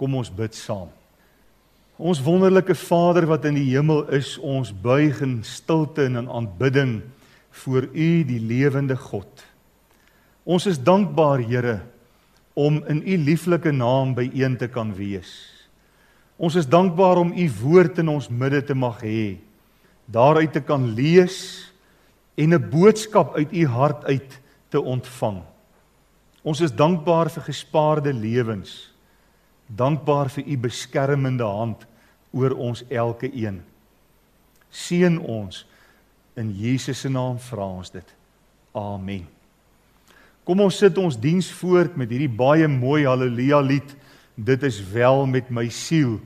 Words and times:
Kom 0.00 0.16
ons 0.16 0.30
bid 0.32 0.56
saam. 0.56 0.88
Ons 2.00 2.22
wonderlike 2.24 2.72
Vader 2.80 3.26
wat 3.28 3.44
in 3.44 3.58
die 3.58 3.66
hemel 3.74 4.06
is, 4.16 4.38
ons 4.40 4.72
buig 4.72 5.18
in 5.20 5.42
stilte 5.44 6.06
en 6.08 6.16
in 6.22 6.30
aanbidding 6.32 6.94
voor 7.60 7.90
U 7.92 8.08
die 8.24 8.40
lewende 8.40 8.96
God. 8.96 9.42
Ons 10.48 10.64
is 10.70 10.80
dankbaar, 10.80 11.42
Here, 11.44 11.82
om 12.56 12.80
in 12.88 13.02
U 13.04 13.16
lieflike 13.26 13.74
naam 13.76 14.14
byeen 14.16 14.56
te 14.56 14.70
kan 14.72 14.94
wees. 14.96 15.34
Ons 16.40 16.56
is 16.56 16.68
dankbaar 16.70 17.20
om 17.20 17.34
U 17.36 17.46
woord 17.60 18.00
in 18.00 18.08
ons 18.08 18.30
midde 18.32 18.62
te 18.70 18.74
mag 18.74 19.02
hê, 19.04 19.36
daaruit 20.08 20.54
te 20.56 20.64
kan 20.64 20.94
lees 20.96 21.68
en 22.40 22.54
'n 22.54 22.70
boodskap 22.70 23.36
uit 23.36 23.52
U 23.52 23.66
hart 23.66 24.04
uit 24.04 24.40
te 24.70 24.80
ontvang. 24.80 25.42
Ons 26.42 26.60
is 26.60 26.72
dankbaar 26.72 27.28
vir 27.28 27.42
gespaarde 27.42 28.12
lewens 28.12 28.89
dankbaar 29.76 30.30
vir 30.30 30.46
u 30.46 30.56
beskermende 30.66 31.46
hand 31.46 31.86
oor 32.30 32.54
ons 32.54 32.82
elke 32.88 33.30
een. 33.34 33.60
Seën 34.70 35.18
ons 35.18 35.64
in 36.38 36.50
Jesus 36.54 37.00
se 37.00 37.10
naam 37.10 37.38
vra 37.38 37.66
ons 37.66 37.90
dit. 37.90 38.14
Amen. 38.74 39.26
Kom 40.46 40.60
ons 40.64 40.78
sit 40.82 40.98
ons 40.98 41.18
diens 41.20 41.46
voort 41.60 41.96
met 41.98 42.10
hierdie 42.10 42.30
baie 42.30 42.68
mooi 42.70 43.04
haleluja 43.06 43.60
lied. 43.62 43.96
Dit 44.34 44.62
is 44.66 44.80
wel 44.92 45.26
met 45.26 45.50
my 45.50 45.68
siel. 45.68 46.18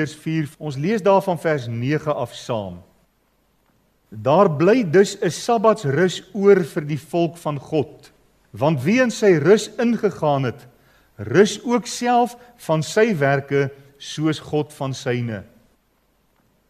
Hebreërs 0.00 0.16
4. 0.16 0.48
Ons 0.58 0.76
lees 0.80 1.02
daarvan 1.02 1.38
vers 1.38 1.66
9 1.68 2.14
af 2.14 2.32
saam. 2.34 2.80
Daar 4.08 4.50
bly 4.50 4.82
dus 4.90 5.16
'n 5.20 5.30
Sabbatsrus 5.30 6.22
oor 6.32 6.64
vir 6.64 6.84
die 6.86 6.98
volk 6.98 7.36
van 7.36 7.58
God. 7.58 8.10
Want 8.50 8.82
wie 8.82 9.00
in 9.00 9.10
sy 9.10 9.38
rus 9.38 9.70
ingegaan 9.78 10.44
het, 10.44 10.66
rus 11.16 11.60
ook 11.64 11.86
self 11.86 12.36
van 12.56 12.82
sy 12.82 13.14
werke 13.16 13.70
soos 13.98 14.38
God 14.38 14.72
van 14.72 14.94
syne. 14.94 15.44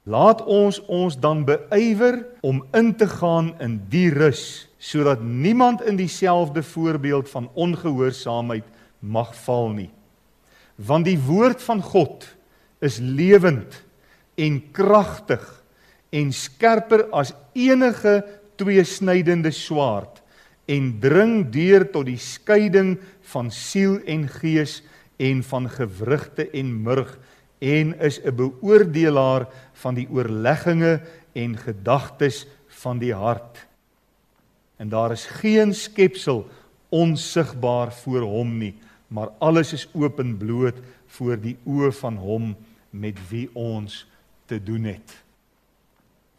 Laat 0.05 0.45
ons 0.45 0.81
ons 0.87 1.17
dan 1.17 1.45
beywer 1.45 2.27
om 2.41 2.65
in 2.73 2.97
te 2.97 3.07
gaan 3.07 3.55
in 3.61 3.81
die 3.89 4.11
rus, 4.11 4.69
sodat 4.79 5.23
niemand 5.23 5.83
in 5.83 5.97
dieselfde 5.97 6.63
voorbeeld 6.63 7.29
van 7.29 7.51
ongehoorsaamheid 7.55 8.65
mag 8.99 9.35
val 9.35 9.69
nie. 9.69 9.91
Want 10.77 11.05
die 11.05 11.19
woord 11.19 11.63
van 11.63 11.83
God 11.83 12.40
is 12.81 12.99
lewend 12.99 13.83
en 14.41 14.61
kragtig 14.73 15.45
en 16.11 16.33
skerper 16.33 17.07
as 17.13 17.33
enige 17.55 18.21
tweesnydende 18.61 19.53
swaard 19.55 20.21
en 20.71 20.93
dring 21.03 21.51
deur 21.53 21.87
tot 21.93 22.07
die 22.09 22.21
skeiding 22.21 22.97
van 23.33 23.51
siel 23.55 23.99
en 24.07 24.27
gees 24.41 24.81
en 25.21 25.43
van 25.47 25.69
gewrigte 25.71 26.49
en 26.57 26.73
murg 26.85 27.17
en 27.61 27.93
is 28.01 28.21
'n 28.25 28.35
beoordelaar 28.35 29.49
van 29.73 29.95
die 29.95 30.09
oorlegginge 30.11 31.01
en 31.33 31.57
gedagtes 31.57 32.47
van 32.69 32.99
die 32.99 33.15
hart. 33.15 33.67
En 34.77 34.89
daar 34.89 35.13
is 35.13 35.27
geen 35.27 35.75
skepsel 35.75 36.49
onsigbaar 36.89 37.93
voor 37.93 38.21
hom 38.21 38.59
nie, 38.59 38.75
maar 39.09 39.29
alles 39.39 39.73
is 39.73 39.89
openbloot 39.93 40.77
voor 41.07 41.37
die 41.41 41.57
oë 41.67 41.93
van 41.93 42.17
hom 42.17 42.57
met 42.91 43.19
wie 43.29 43.49
ons 43.53 44.07
te 44.47 44.59
doen 44.63 44.85
het. 44.85 45.17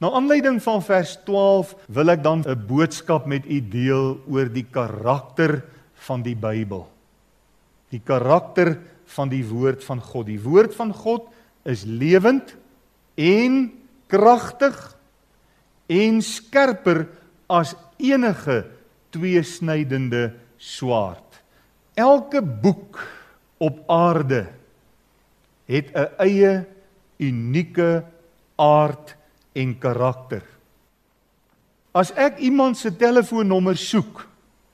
Na 0.02 0.10
aanleiding 0.12 0.58
van 0.64 0.82
vers 0.82 1.16
12 1.26 1.76
wil 1.94 2.10
ek 2.10 2.24
dan 2.24 2.42
'n 2.42 2.66
boodskap 2.68 3.26
met 3.26 3.46
u 3.46 3.62
deel 3.62 4.18
oor 4.28 4.50
die 4.50 4.66
karakter 4.66 5.64
van 5.94 6.22
die 6.22 6.36
Bybel. 6.36 6.90
Die 7.90 8.02
karakter 8.04 8.80
van 9.06 9.30
die 9.30 9.46
woord 9.46 9.84
van 9.84 10.02
God. 10.02 10.26
Die 10.26 10.42
woord 10.42 10.76
van 10.76 10.94
God 10.94 11.30
is 11.64 11.84
lewend 11.84 12.56
en 13.16 13.72
kragtig 14.08 14.98
en 15.88 16.22
skerper 16.22 17.08
as 17.48 17.76
enige 17.98 18.66
tweesnydende 19.10 20.34
swaard. 20.58 21.42
Elke 21.94 22.42
boek 22.42 23.08
op 23.58 23.84
aarde 23.92 24.48
het 25.72 25.92
'n 25.96 26.10
eie 26.20 26.66
unieke 27.18 28.04
aard 28.56 29.16
en 29.54 29.78
karakter. 29.80 30.44
As 31.92 32.12
ek 32.16 32.40
iemand 32.40 32.78
se 32.78 32.96
telefoonnommer 32.96 33.78
soek 33.78 34.28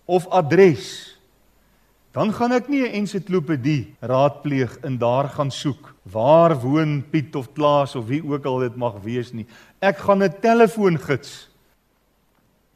of 0.05 0.27
adres, 0.27 1.17
dan 2.11 2.33
gaan 2.33 2.51
ek 2.51 2.67
nie 2.67 2.83
'n 2.83 2.93
ensiklopedie 3.05 3.95
raadpleeg 3.99 4.77
en 4.81 4.97
daar 4.97 5.29
gaan 5.29 5.51
soek 5.51 5.93
waar 6.03 6.55
woon 6.59 7.03
Piet 7.09 7.35
of 7.35 7.53
Klaas 7.53 7.95
of 7.95 8.07
wie 8.07 8.23
ook 8.23 8.45
al 8.45 8.59
dit 8.59 8.75
mag 8.75 9.01
wees 9.03 9.31
nie. 9.33 9.45
Ek 9.79 9.97
gaan 9.97 10.23
'n 10.23 10.39
telefoongids 10.41 11.49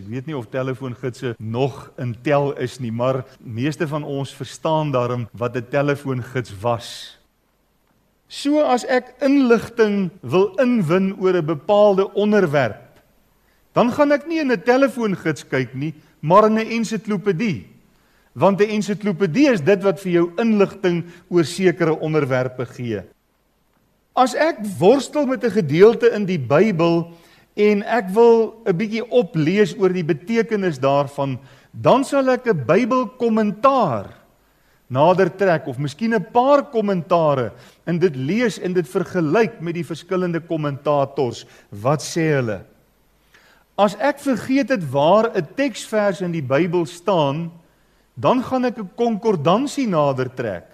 Ek 0.02 0.08
weet 0.10 0.26
nie 0.26 0.38
of 0.38 0.48
telefoongidse 0.50 1.36
nog 1.38 1.92
in 2.02 2.16
tel 2.26 2.56
is 2.58 2.80
nie, 2.82 2.92
maar 2.92 3.22
meeste 3.38 3.86
van 3.88 4.04
ons 4.04 4.34
verstaan 4.34 4.90
daarom 4.92 5.28
wat 5.38 5.56
'n 5.56 5.68
telefoongids 5.70 6.60
was. 6.60 7.21
So 8.32 8.64
as 8.64 8.86
ek 8.88 9.18
inligting 9.20 10.08
wil 10.24 10.54
inwin 10.64 11.12
oor 11.20 11.36
'n 11.36 11.46
bepaalde 11.46 12.08
onderwerp, 12.16 12.80
dan 13.76 13.92
gaan 13.92 14.12
ek 14.16 14.24
nie 14.28 14.40
in 14.40 14.52
'n 14.52 14.64
telefoongids 14.64 15.44
kyk 15.44 15.76
nie, 15.76 15.94
maar 16.22 16.48
in 16.48 16.56
'n 16.56 16.72
ensiklopedie. 16.80 17.68
Want 18.32 18.62
'n 18.62 18.80
ensiklopedie 18.80 19.52
is 19.52 19.60
dit 19.60 19.84
wat 19.84 20.00
vir 20.00 20.12
jou 20.12 20.32
inligting 20.40 21.04
oor 21.28 21.44
sekere 21.44 22.00
onderwerpe 22.00 22.66
gee. 22.66 23.04
As 24.16 24.34
ek 24.34 24.64
worstel 24.80 25.26
met 25.26 25.44
'n 25.44 25.52
gedeelte 25.52 26.08
in 26.16 26.26
die 26.26 26.40
Bybel 26.40 27.12
en 27.56 27.84
ek 27.84 28.10
wil 28.16 28.64
'n 28.66 28.78
bietjie 28.78 29.12
oplees 29.12 29.76
oor 29.76 29.92
die 29.92 30.08
betekenis 30.08 30.80
daarvan, 30.80 31.38
dan 31.74 32.06
sal 32.06 32.30
ek 32.30 32.48
'n 32.48 32.64
Bybelkommentaar 32.66 34.21
nader 34.92 35.30
trek 35.32 35.70
of 35.72 35.80
miskien 35.80 36.14
'n 36.14 36.32
paar 36.34 36.64
kommentare 36.72 37.52
en 37.88 38.00
dit 38.00 38.16
lees 38.16 38.60
en 38.60 38.74
dit 38.74 38.88
vergelyk 38.88 39.62
met 39.62 39.74
die 39.74 39.88
verskillende 39.88 40.40
kommentators. 40.40 41.46
Wat 41.72 42.02
sê 42.02 42.36
hulle? 42.36 42.62
As 43.78 43.96
ek 43.96 44.20
vergeet 44.20 44.70
het 44.70 44.84
waar 44.92 45.32
'n 45.32 45.48
teksvers 45.56 46.22
in 46.22 46.32
die 46.32 46.44
Bybel 46.44 46.86
staan, 46.86 47.52
dan 48.16 48.44
gaan 48.44 48.66
ek 48.66 48.78
'n 48.78 48.90
konkordansie 48.96 49.88
nader 49.88 50.30
trek 50.30 50.68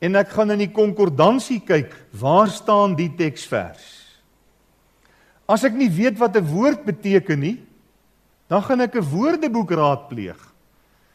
en 0.00 0.16
ek 0.16 0.28
gaan 0.28 0.50
in 0.50 0.58
die 0.58 0.72
konkordansie 0.72 1.60
kyk, 1.60 1.90
waar 2.12 2.48
staan 2.48 2.94
die 2.94 3.08
teksvers? 3.08 4.04
As 5.48 5.64
ek 5.64 5.72
nie 5.72 5.90
weet 5.90 6.18
wat 6.18 6.36
'n 6.36 6.44
woord 6.44 6.84
beteken 6.84 7.40
nie, 7.40 7.58
dan 8.48 8.62
gaan 8.62 8.80
ek 8.80 8.96
'n 8.96 9.10
woordeboek 9.10 9.70
raadpleeg. 9.70 10.52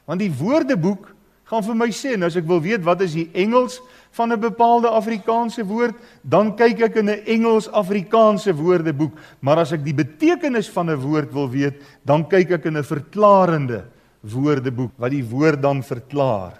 Want 0.05 0.19
die 0.19 0.33
woordeboek 0.33 1.18
gaan 1.49 1.65
vir 1.65 1.77
my 1.77 1.89
sê, 1.89 2.13
nou 2.17 2.27
as 2.29 2.37
ek 2.37 2.45
wil 2.45 2.61
weet 2.61 2.83
wat 2.85 3.01
is 3.01 3.15
die 3.17 3.29
Engels 3.33 3.79
van 4.13 4.31
'n 4.31 4.39
bepaalde 4.39 4.89
Afrikaanse 4.89 5.65
woord, 5.65 5.95
dan 6.23 6.55
kyk 6.55 6.81
ek 6.81 6.95
in 6.95 7.09
'n 7.09 7.25
Engels-Afrikaanse 7.25 8.53
woordeboek, 8.53 9.13
maar 9.41 9.57
as 9.59 9.71
ek 9.71 9.83
die 9.83 9.93
betekenis 9.93 10.69
van 10.69 10.89
'n 10.89 11.01
woord 11.01 11.33
wil 11.33 11.49
weet, 11.49 11.81
dan 12.05 12.27
kyk 12.27 12.51
ek 12.51 12.65
in 12.65 12.77
'n 12.77 12.83
verklarende 12.83 13.85
woordeboek 14.21 14.91
wat 14.97 15.11
die 15.11 15.23
woord 15.23 15.61
dan 15.61 15.81
verklaar. 15.83 16.53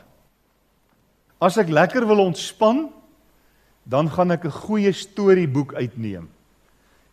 As 1.42 1.58
ek 1.58 1.70
lekker 1.70 2.06
wil 2.08 2.26
ontspan, 2.26 2.90
dan 3.86 4.10
gaan 4.10 4.32
ek 4.32 4.46
'n 4.46 4.52
goeie 4.52 4.92
storieboek 4.92 5.74
uitneem 5.74 6.28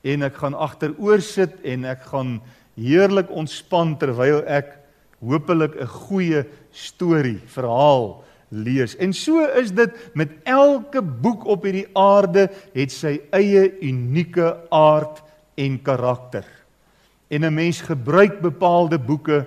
en 0.03 0.23
ek 0.23 0.37
gaan 0.37 0.55
agteroor 0.55 1.21
sit 1.21 1.61
en 1.65 1.85
ek 1.85 2.03
gaan 2.03 2.41
heerlik 2.77 3.31
ontspan 3.31 3.97
terwyl 3.99 4.43
ek 4.47 4.86
hopelik 5.21 5.75
'n 5.81 5.87
goeie 5.87 6.45
storie, 6.71 7.41
verhaal 7.47 8.25
lees. 8.49 8.97
En 8.97 9.13
so 9.13 9.45
is 9.45 9.73
dit 9.73 9.91
met 10.15 10.31
elke 10.45 11.03
boek 11.03 11.45
op 11.45 11.65
hierdie 11.67 11.89
aarde 11.93 12.51
het 12.75 12.93
sy 12.93 13.21
eie 13.31 13.79
unieke 13.81 14.57
aard 14.71 15.23
en 15.55 15.83
karakter. 15.83 16.45
En 17.29 17.45
'n 17.45 17.55
mens 17.55 17.81
gebruik 17.81 18.41
bepaalde 18.41 18.99
boeke 18.99 19.47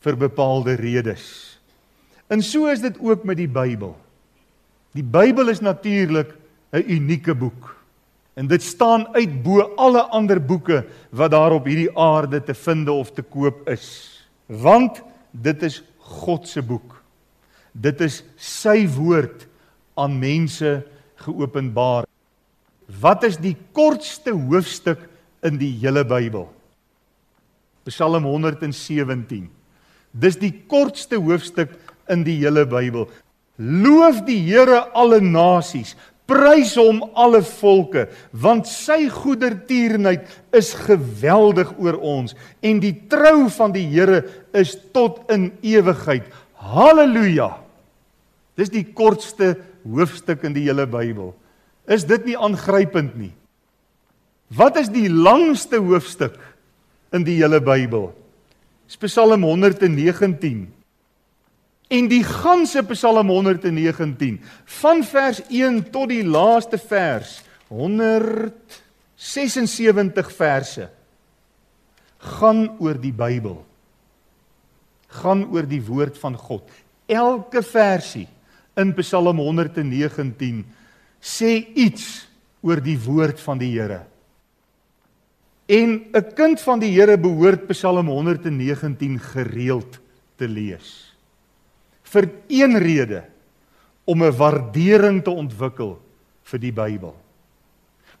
vir 0.00 0.16
bepaalde 0.16 0.74
redes. 0.74 1.58
En 2.28 2.42
so 2.42 2.66
is 2.66 2.80
dit 2.80 2.96
ook 3.00 3.24
met 3.24 3.36
die 3.36 3.48
Bybel. 3.48 3.96
Die 4.92 5.04
Bybel 5.04 5.48
is 5.48 5.60
natuurlik 5.60 6.36
'n 6.72 6.84
unieke 6.86 7.34
boek. 7.34 7.76
En 8.34 8.46
dit 8.46 8.62
staan 8.62 9.14
uit 9.14 9.42
bo 9.42 9.60
alle 9.76 10.02
ander 10.02 10.44
boeke 10.44 10.84
wat 11.10 11.30
daar 11.30 11.52
op 11.52 11.64
hierdie 11.64 11.98
aarde 11.98 12.42
te 12.42 12.54
vind 12.54 12.88
of 12.88 13.10
te 13.12 13.22
koop 13.22 13.68
is. 13.68 14.19
Want 14.50 15.02
dit 15.30 15.62
is 15.62 15.78
God 16.18 16.48
se 16.50 16.62
boek. 16.62 16.96
Dit 17.72 18.00
is 18.02 18.20
sy 18.34 18.82
woord 18.90 19.46
aan 19.94 20.18
mense 20.18 20.80
geopenbaar. 21.22 22.08
Wat 23.00 23.22
is 23.28 23.38
die 23.38 23.54
kortste 23.76 24.34
hoofstuk 24.34 25.04
in 25.46 25.60
die 25.60 25.70
hele 25.78 26.02
Bybel? 26.04 26.48
Psalm 27.86 28.26
117. 28.26 29.46
Dis 30.10 30.38
die 30.40 30.52
kortste 30.66 31.20
hoofstuk 31.22 31.76
in 32.10 32.24
die 32.26 32.40
hele 32.42 32.66
Bybel. 32.66 33.06
Loof 33.60 34.24
die 34.26 34.40
Here 34.48 34.86
alle 34.96 35.20
nasies, 35.22 35.94
prys 36.30 36.76
hom 36.78 37.02
alle 37.18 37.40
volke, 37.42 38.06
want 38.30 38.68
sy 38.70 39.08
goedertierenheid 39.10 40.28
is 40.56 40.70
geweldig 40.86 41.72
oor 41.82 41.98
ons 41.98 42.36
en 42.62 42.78
die 42.82 42.94
trou 43.10 43.48
van 43.50 43.74
die 43.74 43.88
Here 43.90 44.22
is 44.56 44.76
tot 44.94 45.24
in 45.32 45.50
ewigheid. 45.66 46.28
Halleluja. 46.60 47.50
Dis 48.60 48.70
die 48.70 48.84
kortste 48.84 49.56
hoofstuk 49.82 50.44
in 50.46 50.54
die 50.54 50.68
hele 50.68 50.86
Bybel. 50.86 51.32
Is 51.90 52.04
dit 52.06 52.28
nie 52.28 52.38
aangrypend 52.38 53.16
nie? 53.18 53.32
Wat 54.54 54.76
is 54.78 54.90
die 54.92 55.08
langste 55.08 55.80
hoofstuk 55.82 56.36
in 57.14 57.24
die 57.26 57.38
hele 57.40 57.62
Bybel? 57.64 58.10
Psalm 58.90 59.46
119. 59.46 60.66
En 61.90 62.06
die 62.06 62.22
ganse 62.22 62.84
Psalm 62.92 63.26
119 63.28 64.40
van 64.80 65.04
vers 65.04 65.42
1 65.48 65.90
tot 65.90 66.08
die 66.12 66.22
laaste 66.22 66.78
vers 66.78 67.42
176 67.66 70.32
verse 70.36 70.88
gaan 72.20 72.78
oor 72.78 72.94
die 73.00 73.12
Bybel. 73.12 73.66
Gaan 75.18 75.44
oor 75.50 75.66
die 75.66 75.82
woord 75.82 76.18
van 76.20 76.36
God. 76.38 76.62
Elke 77.10 77.62
versie 77.66 78.28
in 78.78 78.94
Psalm 79.00 79.38
119 79.42 80.62
sê 81.18 81.66
iets 81.74 82.28
oor 82.62 82.80
die 82.84 82.98
woord 83.02 83.40
van 83.42 83.58
die 83.58 83.72
Here. 83.74 84.06
En 85.66 86.06
'n 86.14 86.34
kind 86.34 86.60
van 86.60 86.78
die 86.78 86.94
Here 86.94 87.18
behoort 87.18 87.66
Psalm 87.68 88.06
119 88.06 89.18
gereeld 89.18 89.98
te 90.36 90.48
lees. 90.48 91.09
Vir 92.10 92.28
een 92.50 92.78
rede 92.78 93.24
om 94.04 94.22
'n 94.22 94.36
waardering 94.36 95.22
te 95.22 95.30
ontwikkel 95.30 95.98
vir 96.42 96.58
die 96.58 96.72
Bybel. 96.72 97.14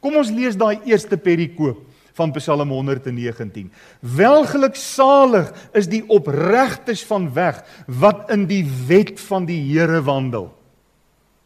Kom 0.00 0.16
ons 0.16 0.30
lees 0.30 0.56
daai 0.56 0.80
eerste 0.84 1.16
perikoop 1.16 1.82
van 2.16 2.32
Psalm 2.32 2.70
119. 2.70 3.70
Welgeluksalig 4.00 5.52
is 5.72 5.88
die 5.88 6.02
opregtes 6.08 7.04
van 7.04 7.32
weg 7.34 7.62
wat 7.86 8.30
in 8.30 8.46
die 8.46 8.64
wet 8.86 9.20
van 9.28 9.46
die 9.48 9.60
Here 9.60 10.02
wandel. 10.02 10.50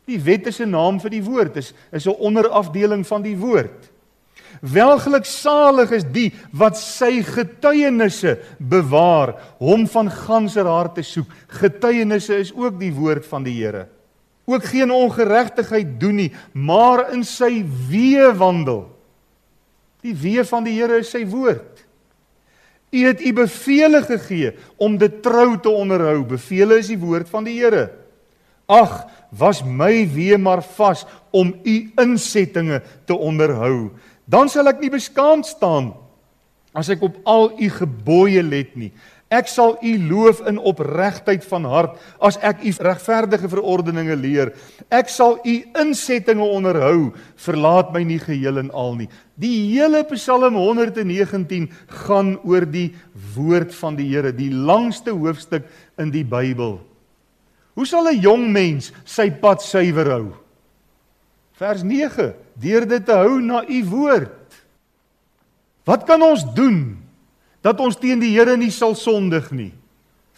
Die 0.04 0.20
wet 0.20 0.46
is 0.46 0.60
'n 0.60 0.70
naam 0.70 1.00
vir 1.00 1.10
die 1.10 1.22
woord, 1.22 1.56
is 1.56 1.72
is 1.92 2.06
'n 2.06 2.18
onderafdeling 2.18 3.06
van 3.06 3.22
die 3.22 3.36
woord. 3.36 3.90
Welgeluksalig 4.64 5.90
is 5.92 6.06
die 6.08 6.30
wat 6.56 6.78
sy 6.80 7.18
getuienisse 7.26 8.38
bewaar, 8.56 9.34
hom 9.60 9.84
van 9.92 10.08
ganser 10.08 10.68
hart 10.70 10.96
te 10.96 11.04
soek. 11.04 11.28
Getuienisse 11.60 12.38
is 12.40 12.52
ook 12.56 12.78
die 12.80 12.92
woord 12.94 13.26
van 13.28 13.44
die 13.44 13.58
Here. 13.58 13.86
Ook 14.48 14.64
geen 14.72 14.92
ongeregtigheid 14.92 15.94
doen 16.00 16.16
nie, 16.22 16.30
maar 16.52 17.10
in 17.12 17.24
sy 17.28 17.60
weë 17.90 18.32
wandel. 18.40 18.86
Die 20.04 20.16
weë 20.16 20.44
van 20.48 20.64
die 20.64 20.76
Here 20.78 21.00
is 21.00 21.12
sy 21.12 21.24
woord. 21.28 21.84
U 22.94 23.02
het 23.04 23.20
u 23.20 23.32
beveel 23.36 23.98
gegee 24.06 24.54
om 24.80 24.96
dit 25.00 25.20
trou 25.24 25.58
te 25.60 25.72
onderhou. 25.72 26.22
Beveel 26.36 26.76
is 26.78 26.92
die 26.92 27.00
woord 27.00 27.28
van 27.28 27.44
die 27.48 27.56
Here. 27.58 27.88
Ag, 28.70 29.02
was 29.34 29.60
my 29.66 30.06
weë 30.08 30.38
maar 30.40 30.62
vas 30.76 31.02
om 31.34 31.50
u 31.66 31.76
insettinge 32.00 32.80
te 33.04 33.16
onderhou 33.16 33.90
dan 34.26 34.48
sal 34.48 34.68
ek 34.72 34.80
nie 34.80 34.92
beskaamd 34.92 35.46
staan 35.46 35.92
as 36.74 36.90
ek 36.90 37.04
op 37.06 37.20
al 37.28 37.52
u 37.54 37.68
gebooie 37.70 38.42
let 38.42 38.74
nie. 38.76 38.90
Ek 39.32 39.48
sal 39.48 39.74
u 39.82 39.92
loof 40.10 40.42
in 40.46 40.60
opregtheid 40.60 41.42
van 41.48 41.64
hart 41.66 41.98
as 42.22 42.36
ek 42.44 42.60
u 42.66 42.70
regverdige 42.86 43.48
verordeninge 43.50 44.16
leer. 44.18 44.52
Ek 44.92 45.08
sal 45.10 45.38
u 45.42 45.54
insettinge 45.80 46.44
onderhou, 46.44 47.14
verlaat 47.40 47.90
my 47.94 48.04
nie 48.06 48.20
geheel 48.22 48.60
en 48.62 48.70
al 48.70 48.94
nie. 49.00 49.08
Die 49.40 49.72
hele 49.72 50.04
Psalm 50.12 50.58
119 50.58 51.70
gaan 52.06 52.36
oor 52.44 52.66
die 52.68 52.92
woord 53.34 53.74
van 53.74 53.96
die 53.98 54.10
Here, 54.12 54.30
die 54.34 54.52
langste 54.52 55.14
hoofstuk 55.16 55.66
in 55.98 56.12
die 56.14 56.26
Bybel. 56.26 56.78
Hoe 57.74 57.86
sal 57.86 58.06
'n 58.06 58.20
jong 58.20 58.52
mens 58.52 58.92
sy 59.04 59.30
pad 59.30 59.62
suiwer 59.62 60.10
hou? 60.10 60.26
Vers 61.58 61.82
9 61.82 62.43
deur 62.60 62.86
dit 62.88 63.04
te 63.04 63.16
hou 63.16 63.40
na 63.42 63.62
u 63.68 63.80
woord. 63.90 64.58
Wat 65.84 66.04
kan 66.08 66.22
ons 66.24 66.44
doen 66.56 66.96
dat 67.64 67.80
ons 67.80 67.96
teen 68.00 68.20
die 68.20 68.32
Here 68.34 68.56
nie 68.56 68.72
sal 68.72 68.96
sondig 68.96 69.50
nie? 69.52 69.72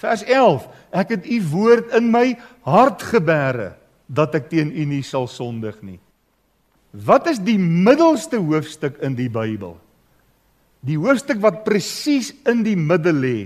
Vers 0.00 0.22
11: 0.26 0.66
Ek 0.92 1.14
het 1.16 1.26
u 1.26 1.38
woord 1.52 1.94
in 1.96 2.10
my 2.12 2.34
hart 2.66 3.02
gebere 3.12 3.74
dat 4.06 4.34
ek 4.38 4.50
teen 4.52 4.70
u 4.70 4.84
nie 4.86 5.02
sal 5.06 5.26
sondig 5.30 5.78
nie. 5.82 5.98
Wat 6.96 7.26
is 7.28 7.40
die 7.42 7.58
middelste 7.58 8.38
hoofstuk 8.40 9.00
in 9.04 9.16
die 9.18 9.28
Bybel? 9.28 9.76
Die 10.86 10.96
hoofstuk 11.00 11.40
wat 11.42 11.64
presies 11.66 12.30
in 12.46 12.62
die 12.64 12.76
middel 12.78 13.18
lê, 13.20 13.38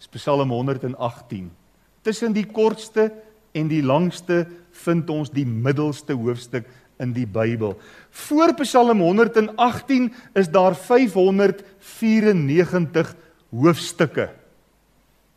is 0.00 0.08
Psalm 0.14 0.50
118. 0.54 1.50
Tussen 2.06 2.34
die 2.34 2.46
kortste 2.46 3.10
en 3.52 3.68
die 3.68 3.82
langste 3.82 4.46
vind 4.84 5.10
ons 5.10 5.30
die 5.34 5.46
middelste 5.46 6.16
hoofstuk 6.16 6.66
in 6.98 7.12
die 7.12 7.26
Bybel. 7.26 7.78
Voor 8.10 8.54
Psalm 8.54 9.00
118 9.00 10.12
is 10.34 10.50
daar 10.50 10.76
594 10.76 13.14
hoofstukke. 13.50 14.30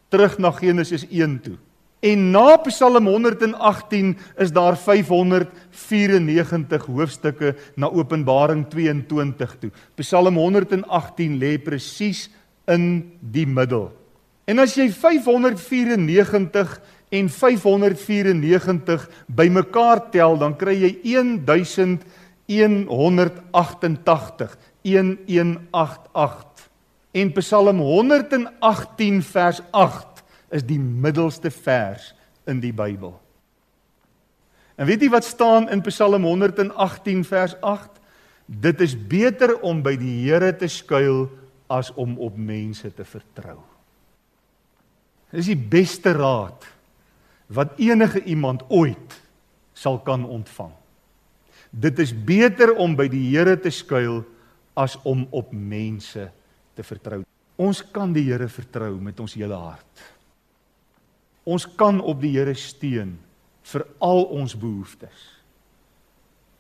Terug 0.09 0.37
na 0.37 0.51
Genesis 0.51 1.07
1 1.07 1.41
toe. 1.41 1.57
En 2.01 2.31
na 2.31 2.57
Psalm 2.57 3.07
118 3.07 4.17
is 4.37 4.51
daar 4.51 4.77
594 4.77 6.85
hoofstukke 6.85 7.55
na 7.75 7.89
Openbaring 7.89 8.69
22 8.69 9.55
toe. 9.59 9.71
Psalm 9.95 10.35
118 10.35 11.37
lê 11.37 11.57
presies 11.61 12.29
in 12.65 13.11
die 13.19 13.45
middel. 13.45 13.91
En 14.49 14.59
as 14.59 14.75
jy 14.75 14.89
594 14.89 16.81
en 17.11 17.29
594 17.29 19.09
bymekaar 19.27 20.09
tel, 20.13 20.37
dan 20.39 20.55
kry 20.55 20.77
jy 20.79 20.93
1188. 21.03 22.19
1188. 24.81 26.69
En 27.11 27.31
Psalm 27.35 27.79
118 27.79 29.23
vers 29.23 29.61
8 29.71 30.23
is 30.55 30.63
die 30.63 30.79
middelste 30.79 31.51
vers 31.51 32.13
in 32.47 32.59
die 32.63 32.73
Bybel. 32.73 33.19
En 34.79 34.87
weet 34.87 35.03
jy 35.03 35.11
wat 35.11 35.27
staan 35.27 35.67
in 35.69 35.83
Psalm 35.85 36.23
118 36.23 37.25
vers 37.27 37.57
8? 37.59 37.99
Dit 38.47 38.81
is 38.81 38.95
beter 38.95 39.59
om 39.59 39.83
by 39.83 39.97
die 39.99 40.23
Here 40.23 40.55
te 40.55 40.71
skuil 40.71 41.27
as 41.71 41.91
om 41.99 42.15
op 42.19 42.39
mense 42.39 42.87
te 42.95 43.03
vertrou. 43.07 43.59
Dis 45.31 45.51
die 45.51 45.59
beste 45.59 46.15
raad 46.15 46.63
wat 47.51 47.79
enige 47.79 48.23
iemand 48.23 48.63
ooit 48.69 49.17
sal 49.73 49.99
kan 49.99 50.23
ontvang. 50.25 50.71
Dit 51.71 51.99
is 51.99 52.11
beter 52.11 52.73
om 52.75 52.95
by 52.95 53.07
die 53.11 53.23
Here 53.31 53.55
te 53.59 53.71
skuil 53.71 54.21
as 54.75 54.97
om 55.07 55.25
op 55.31 55.51
mense 55.55 56.27
te 56.75 56.83
vertrou. 56.83 57.21
Ons 57.59 57.83
kan 57.93 58.13
die 58.15 58.25
Here 58.29 58.47
vertrou 58.51 58.95
met 58.99 59.19
ons 59.19 59.35
hele 59.39 59.57
hart. 59.57 60.05
Ons 61.47 61.65
kan 61.65 61.99
op 62.01 62.19
die 62.21 62.33
Here 62.35 62.55
steun 62.55 63.15
vir 63.71 63.85
al 64.03 64.25
ons 64.35 64.55
behoeftes. 64.57 65.27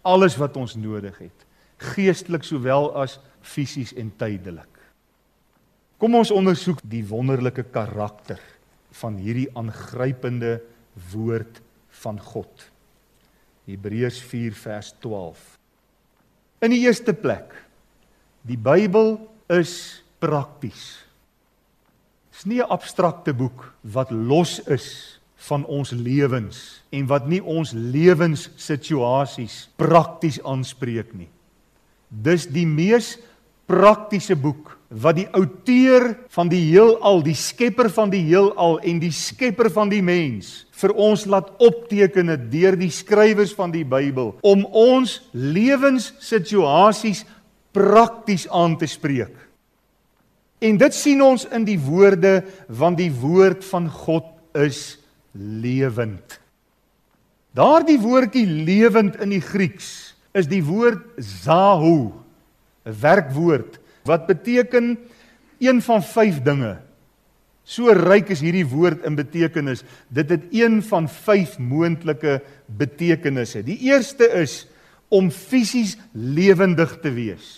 Alles 0.01 0.37
wat 0.39 0.57
ons 0.57 0.75
nodig 0.79 1.17
het, 1.21 1.45
geestelik 1.93 2.45
sowel 2.45 2.89
as 2.97 3.19
fisies 3.41 3.93
en 3.97 4.09
tydelik. 4.17 4.69
Kom 6.01 6.15
ons 6.17 6.33
ondersoek 6.33 6.81
die 6.89 7.03
wonderlike 7.05 7.67
karakter 7.73 8.39
van 9.01 9.19
hierdie 9.21 9.49
aangrypende 9.57 10.59
woord 11.11 11.61
van 12.01 12.19
God. 12.19 12.71
Hebreërs 13.69 14.19
4 14.21 14.55
vers 14.57 14.93
12. 14.99 15.39
In 16.61 16.73
die 16.73 16.83
eerste 16.85 17.13
plek, 17.13 17.53
die 18.45 18.57
Bybel 18.57 19.15
is 19.51 20.03
prakties. 20.21 21.01
Dis 22.31 22.45
nie 22.45 22.61
'n 22.61 22.69
abstrakte 22.69 23.33
boek 23.33 23.73
wat 23.81 24.11
los 24.11 24.59
is 24.67 25.19
van 25.35 25.65
ons 25.65 25.91
lewens 25.91 26.83
en 26.89 27.07
wat 27.07 27.27
nie 27.27 27.41
ons 27.43 27.71
lewenssituasies 27.71 29.69
prakties 29.75 30.39
aanspreek 30.43 31.13
nie. 31.13 31.29
Dis 32.09 32.45
die 32.45 32.65
mees 32.65 33.17
praktiese 33.65 34.35
boek 34.35 34.77
wat 34.91 35.15
die 35.15 35.27
outeur 35.31 36.09
van 36.35 36.49
die 36.51 36.61
heelal, 36.67 37.21
die 37.23 37.37
skepper 37.37 37.87
van 37.93 38.11
die 38.11 38.25
heelal 38.27 38.79
en 38.83 38.99
die 38.99 39.13
skepper 39.15 39.69
van 39.71 39.91
die 39.91 40.01
mens 40.03 40.65
vir 40.81 40.91
ons 40.99 41.23
laat 41.29 41.51
opteken 41.63 42.33
het 42.33 42.49
deur 42.51 42.75
die 42.75 42.91
skrywers 42.91 43.53
van 43.55 43.71
die 43.71 43.85
Bybel 43.87 44.33
om 44.43 44.65
ons 44.67 45.19
lewenssituasies 45.31 47.23
prakties 47.71 48.47
aan 48.51 48.75
te 48.77 48.89
spreek. 48.89 49.31
En 50.61 50.77
dit 50.77 50.93
sien 50.93 51.21
ons 51.23 51.47
in 51.55 51.63
die 51.65 51.79
woorde 51.79 52.41
want 52.67 52.99
die 52.99 53.11
woord 53.13 53.63
van 53.71 53.87
God 53.89 54.27
is 54.59 54.99
lewend. 55.31 56.37
Daardie 57.55 57.99
woordjie 57.99 58.45
lewend 58.45 59.17
in 59.23 59.31
die 59.33 59.43
Grieks 59.43 60.11
is 60.35 60.47
die 60.47 60.63
woord 60.63 61.03
zahu, 61.19 62.11
'n 62.85 62.95
werkwoord 63.01 63.80
wat 64.07 64.27
beteken 64.27 64.97
een 65.61 65.81
van 65.81 66.03
5 66.03 66.41
dinge. 66.41 66.77
So 67.63 67.93
ryk 67.93 68.31
is 68.33 68.41
hierdie 68.41 68.65
woord 68.65 69.05
in 69.05 69.15
betekenis. 69.15 69.83
Dit 70.09 70.29
het 70.33 70.47
een 70.51 70.81
van 70.83 71.09
5 71.09 71.59
moontlike 71.59 72.41
betekenisse. 72.65 73.63
Die 73.63 73.77
eerste 73.91 74.27
is 74.41 74.65
om 75.11 75.29
fisies 75.31 75.97
lewendig 76.11 76.97
te 77.03 77.11
wees 77.11 77.57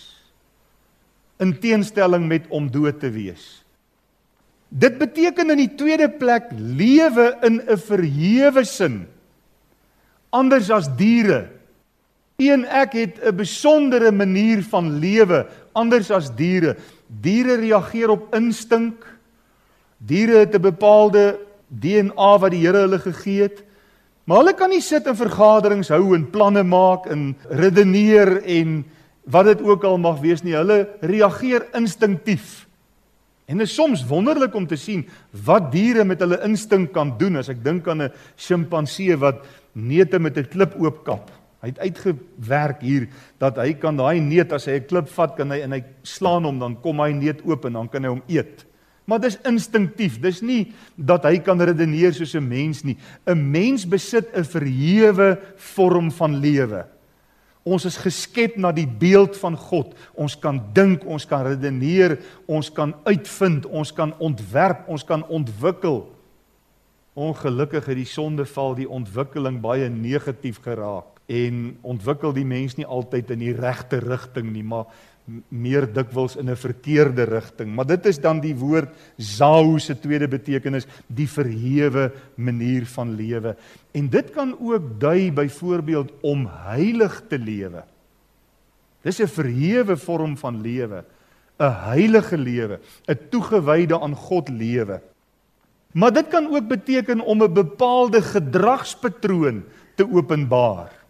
in 1.41 1.51
teenstelling 1.59 2.27
met 2.29 2.45
om 2.53 2.69
dood 2.71 2.99
te 3.01 3.09
wees. 3.11 3.63
Dit 4.69 4.97
beteken 4.97 5.51
in 5.53 5.59
die 5.59 5.73
tweede 5.77 6.07
plek 6.09 6.49
lewe 6.55 7.33
in 7.41 7.61
'n 7.61 7.77
verhewe 7.77 8.63
sin 8.65 9.03
anders 10.33 10.71
as 10.73 10.89
diere. 10.97 11.47
Een 12.41 12.65
ek 12.65 12.93
het 12.97 13.15
'n 13.21 13.35
besondere 13.35 14.11
manier 14.11 14.63
van 14.63 14.97
lewe 14.99 15.45
anders 15.73 16.11
as 16.11 16.29
diere. 16.35 16.77
Diere 17.07 17.57
reageer 17.61 18.09
op 18.09 18.35
instink. 18.35 19.05
Diere 19.97 20.43
het 20.43 20.55
'n 20.55 20.61
bepaalde 20.61 21.39
DNA 21.67 22.37
wat 22.39 22.51
die 22.51 22.65
Here 22.65 22.77
hulle 22.77 22.99
gegee 22.99 23.41
het. 23.41 23.63
Maar 24.23 24.37
hulle 24.37 24.53
kan 24.53 24.69
nie 24.69 24.81
sit 24.81 25.07
in 25.07 25.15
vergaderings 25.15 25.89
hou 25.89 26.15
en 26.15 26.29
planne 26.31 26.63
maak 26.63 27.05
en 27.11 27.35
redeneer 27.49 28.43
en 28.43 28.85
wat 29.23 29.45
dit 29.45 29.61
ook 29.61 29.83
al 29.83 29.97
mag 29.97 30.19
wees 30.19 30.43
nie, 30.43 30.55
hulle 30.55 30.87
reageer 31.01 31.65
instinktief. 31.75 32.65
En 33.45 33.59
dit 33.59 33.67
is 33.67 33.75
soms 33.75 34.05
wonderlik 34.07 34.55
om 34.55 34.67
te 34.67 34.79
sien 34.79 35.03
wat 35.45 35.71
diere 35.73 36.05
met 36.07 36.21
hulle 36.23 36.39
instink 36.47 36.93
kan 36.95 37.17
doen. 37.19 37.35
As 37.41 37.51
ek 37.51 37.63
dink 37.63 37.87
aan 37.87 38.01
'n 38.03 38.11
sjimpansee 38.35 39.17
wat 39.17 39.43
neute 39.73 40.19
met 40.19 40.37
'n 40.37 40.47
klip 40.47 40.75
oopkap. 40.79 41.31
Hy 41.63 41.71
het 41.71 41.79
uitgewerk 41.79 42.81
hier 42.83 43.07
dat 43.39 43.55
hy 43.61 43.69
kan 43.79 43.95
daai 43.95 44.19
neut 44.19 44.51
as 44.51 44.67
hy 44.67 44.81
'n 44.81 44.87
klip 44.87 45.07
vat 45.07 45.35
kan 45.37 45.51
hy 45.51 45.61
en 45.63 45.71
hy 45.71 45.83
slaan 46.03 46.43
hom 46.43 46.59
dan 46.59 46.75
kom 46.75 46.99
hy 46.99 47.13
neut 47.15 47.39
oop 47.47 47.65
en 47.65 47.73
dan 47.73 47.87
kan 47.87 48.03
hy 48.03 48.09
hom 48.09 48.23
eet. 48.27 48.65
Maar 49.05 49.19
dis 49.19 49.39
instinktief. 49.47 50.19
Dis 50.19 50.41
nie 50.41 50.73
dat 50.95 51.23
hy 51.23 51.39
kan 51.39 51.59
redeneer 51.59 52.11
soos 52.13 52.35
'n 52.35 52.47
mens 52.47 52.83
nie. 52.83 52.97
'n 53.25 53.51
Mens 53.51 53.85
besit 53.87 54.35
'n 54.35 54.43
verhewe 54.43 55.39
vorm 55.55 56.11
van 56.11 56.35
lewe. 56.35 56.85
Ons 57.63 57.85
is 57.85 57.97
geskep 57.97 58.57
na 58.57 58.71
die 58.71 58.87
beeld 58.87 59.37
van 59.37 59.55
God. 59.55 59.95
Ons 60.15 60.35
kan 60.35 60.61
dink, 60.73 61.05
ons 61.05 61.25
kan 61.25 61.45
redeneer, 61.45 62.19
ons 62.45 62.69
kan 62.69 62.93
uitvind, 63.05 63.65
ons 63.65 63.91
kan 63.93 64.13
ontwerp, 64.19 64.87
ons 64.87 65.03
kan 65.03 65.23
ontwikkel. 65.27 66.11
Ongelukkig 67.13 67.85
het 67.85 67.95
die 67.95 68.05
sondeval 68.05 68.75
die 68.75 68.89
ontwikkeling 68.89 69.61
baie 69.61 69.89
negatief 69.89 70.59
geraak 70.59 71.12
en 71.25 71.77
ontwikkel 71.81 72.33
die 72.33 72.45
mens 72.45 72.75
nie 72.75 72.85
altyd 72.85 73.31
in 73.31 73.39
die 73.39 73.55
regte 73.55 73.99
rigting 74.03 74.51
nie, 74.51 74.63
maar 74.63 74.85
meer 75.49 75.85
dikwels 75.87 76.35
in 76.35 76.49
'n 76.49 76.55
verkeerde 76.55 77.23
rigting. 77.23 77.75
Maar 77.75 77.85
dit 77.85 78.05
is 78.05 78.19
dan 78.19 78.39
die 78.39 78.55
woord 78.55 78.89
zao 79.17 79.77
se 79.77 79.99
tweede 79.99 80.27
betekenis, 80.27 80.87
die 81.07 81.27
verhewe 81.27 82.11
manier 82.35 82.85
van 82.85 83.15
lewe. 83.15 83.55
En 83.93 84.09
dit 84.09 84.31
kan 84.31 84.55
ook 84.59 84.99
dui 84.99 85.31
byvoorbeeld 85.31 86.11
om 86.21 86.45
heilig 86.45 87.23
te 87.29 87.39
lewe. 87.39 87.83
Dis 89.01 89.19
'n 89.19 89.27
verhewe 89.27 89.97
vorm 89.97 90.37
van 90.37 90.61
lewe, 90.61 91.05
'n 91.59 91.71
heilige 91.71 92.37
lewe, 92.37 92.79
'n 93.07 93.19
toegewyde 93.29 93.99
aan 93.99 94.15
God 94.15 94.49
lewe. 94.49 95.01
Maar 95.93 96.13
dit 96.13 96.27
kan 96.27 96.47
ook 96.47 96.67
beteken 96.67 97.21
om 97.21 97.43
'n 97.43 97.53
bepaalde 97.53 98.21
gedragspatroon 98.21 99.63
te 99.95 100.11
openbaar 100.11 101.02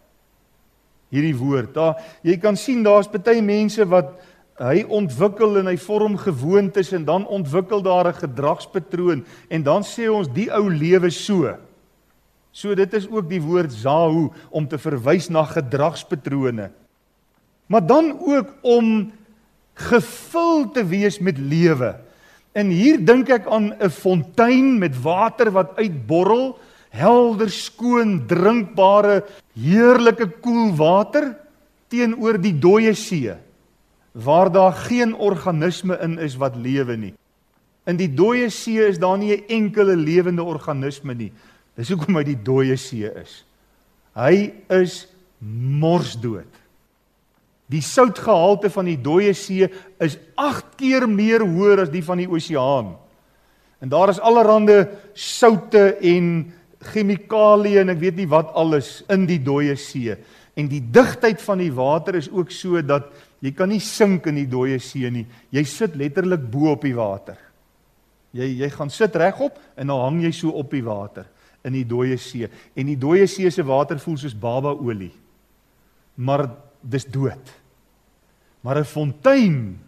hierdie 1.10 1.36
woord. 1.36 1.74
Daar 1.74 2.00
jy 2.22 2.36
kan 2.36 2.56
sien 2.56 2.82
daar's 2.82 3.10
baie 3.10 3.42
mense 3.42 3.84
wat 3.88 4.14
hy 4.60 4.84
ontwikkel 4.86 5.58
en 5.58 5.66
hy 5.66 5.76
vorm 5.82 6.16
gewoontes 6.16 6.92
en 6.94 7.04
dan 7.04 7.26
ontwikkel 7.26 7.82
daar 7.82 8.08
'n 8.08 8.22
gedragspatroon 8.22 9.24
en 9.50 9.62
dan 9.62 9.82
sê 9.82 10.08
ons 10.08 10.28
die 10.28 10.50
ou 10.50 10.70
lewe 10.70 11.10
so. 11.10 11.56
So 12.52 12.74
dit 12.74 12.94
is 12.94 13.08
ook 13.10 13.28
die 13.28 13.42
woord 13.42 13.72
zahu 13.72 14.30
om 14.50 14.68
te 14.68 14.78
verwys 14.78 15.28
na 15.28 15.42
gedragspatrone. 15.44 16.70
Maar 17.66 17.86
dan 17.86 18.18
ook 18.20 18.54
om 18.62 19.12
gevul 19.74 20.70
te 20.70 20.84
wees 20.86 21.18
met 21.18 21.38
lewe. 21.38 21.96
En 22.54 22.70
hier 22.70 23.00
dink 23.04 23.28
ek 23.28 23.46
aan 23.50 23.74
'n 23.74 23.90
fontein 23.90 24.78
met 24.78 25.02
water 25.02 25.50
wat 25.50 25.76
uitborrel 25.76 26.58
helder 26.94 27.50
skoon 27.50 28.20
drinkbare 28.30 29.24
heerlike 29.58 30.28
koel 30.44 30.70
water 30.78 31.32
teenoor 31.90 32.38
die 32.38 32.54
dooie 32.54 32.94
see 32.98 33.34
waar 34.14 34.50
daar 34.54 34.72
geen 34.86 35.14
organisme 35.14 35.98
in 36.02 36.18
is 36.22 36.36
wat 36.38 36.54
lewe 36.54 36.94
nie. 36.96 37.14
In 37.90 37.98
die 37.98 38.08
dooie 38.08 38.46
see 38.50 38.78
is 38.86 38.98
daar 38.98 39.18
nie 39.18 39.34
'n 39.34 39.44
enkele 39.48 39.96
lewende 39.96 40.42
organisme 40.42 41.14
nie. 41.14 41.32
Dis 41.76 41.88
hoekom 41.88 42.16
hy 42.16 42.22
die 42.22 42.42
dooie 42.42 42.76
see 42.76 43.10
is. 43.10 43.44
Hy 44.14 44.52
is 44.70 45.08
morsdood. 45.80 46.50
Die 47.66 47.80
soutgehalte 47.80 48.70
van 48.70 48.84
die 48.84 49.00
dooie 49.00 49.34
see 49.34 49.68
is 50.00 50.18
8 50.36 50.76
keer 50.76 51.08
meer 51.08 51.40
hoër 51.40 51.80
as 51.80 51.90
die 51.90 52.04
van 52.04 52.18
die 52.18 52.28
oseaan. 52.28 52.96
En 53.80 53.88
daar 53.88 54.08
is 54.08 54.20
allerlei 54.20 54.86
soutte 55.12 55.96
en 56.00 56.52
chemikalieë 56.92 57.82
en 57.82 57.94
ek 57.94 58.00
weet 58.02 58.16
nie 58.20 58.30
wat 58.30 58.52
alles 58.58 59.02
in 59.12 59.26
die 59.28 59.40
dooie 59.42 59.76
see. 59.80 60.16
En 60.54 60.68
die 60.70 60.82
digtheid 60.82 61.42
van 61.42 61.62
die 61.62 61.72
water 61.74 62.18
is 62.18 62.30
ook 62.30 62.52
so 62.54 62.80
dat 62.82 63.10
jy 63.44 63.52
kan 63.56 63.68
nie 63.68 63.82
sink 63.82 64.28
in 64.30 64.38
die 64.38 64.48
dooie 64.50 64.78
see 64.82 65.10
nie. 65.10 65.26
Jy 65.52 65.64
sit 65.68 65.96
letterlik 65.98 66.44
bo 66.50 66.70
op 66.72 66.86
die 66.86 66.94
water. 66.96 67.38
Jy 68.34 68.50
jy 68.62 68.70
gaan 68.70 68.90
sit 68.90 69.16
regop 69.16 69.58
en 69.76 69.90
dan 69.90 70.00
hang 70.00 70.22
jy 70.24 70.32
so 70.34 70.54
op 70.58 70.70
die 70.74 70.84
water 70.84 71.26
in 71.64 71.76
die 71.78 71.86
dooie 71.88 72.16
see. 72.20 72.48
En 72.76 72.88
die 72.90 72.98
dooie 73.00 73.26
see 73.30 73.50
se 73.50 73.64
water 73.66 73.98
voel 73.98 74.18
soos 74.20 74.36
babaolie. 74.36 75.12
Maar 76.16 76.48
dis 76.80 77.06
dood. 77.06 77.52
Maar 78.62 78.78
'n 78.78 78.84
fontein 78.84 79.78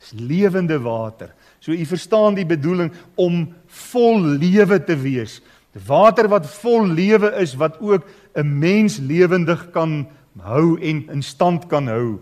is 0.00 0.12
lewende 0.12 0.78
water. 0.80 1.34
So 1.58 1.72
u 1.72 1.84
verstaan 1.86 2.34
die 2.34 2.46
bedoeling 2.46 2.92
om 3.14 3.54
vol 3.66 4.20
lewe 4.20 4.84
te 4.84 4.96
wees. 4.96 5.40
Water 5.72 6.28
wat 6.28 6.46
vol 6.60 6.86
lewe 6.86 7.32
is 7.40 7.54
wat 7.56 7.80
ook 7.80 8.04
'n 8.34 8.58
mens 8.58 8.98
lewendig 8.98 9.70
kan 9.70 10.06
hou 10.40 10.80
en 10.80 11.08
in 11.08 11.22
stand 11.22 11.66
kan 11.66 11.86
hou. 11.86 12.20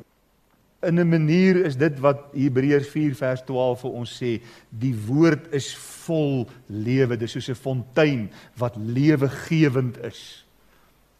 In 0.83 0.99
'n 0.99 1.09
manier 1.09 1.64
is 1.64 1.76
dit 1.76 1.99
wat 1.99 2.33
Hebreërs 2.33 2.88
4 2.88 3.14
vers 3.14 3.42
12 3.42 3.80
vir 3.80 3.90
ons 3.90 4.23
sê, 4.23 4.40
die 4.69 4.95
woord 5.07 5.52
is 5.52 5.76
vol 5.76 6.49
lewe, 6.66 7.16
dis 7.16 7.33
soos 7.33 7.49
'n 7.49 7.54
fontein 7.54 8.30
wat 8.57 8.76
lewegewend 8.76 9.99
is. 10.04 10.47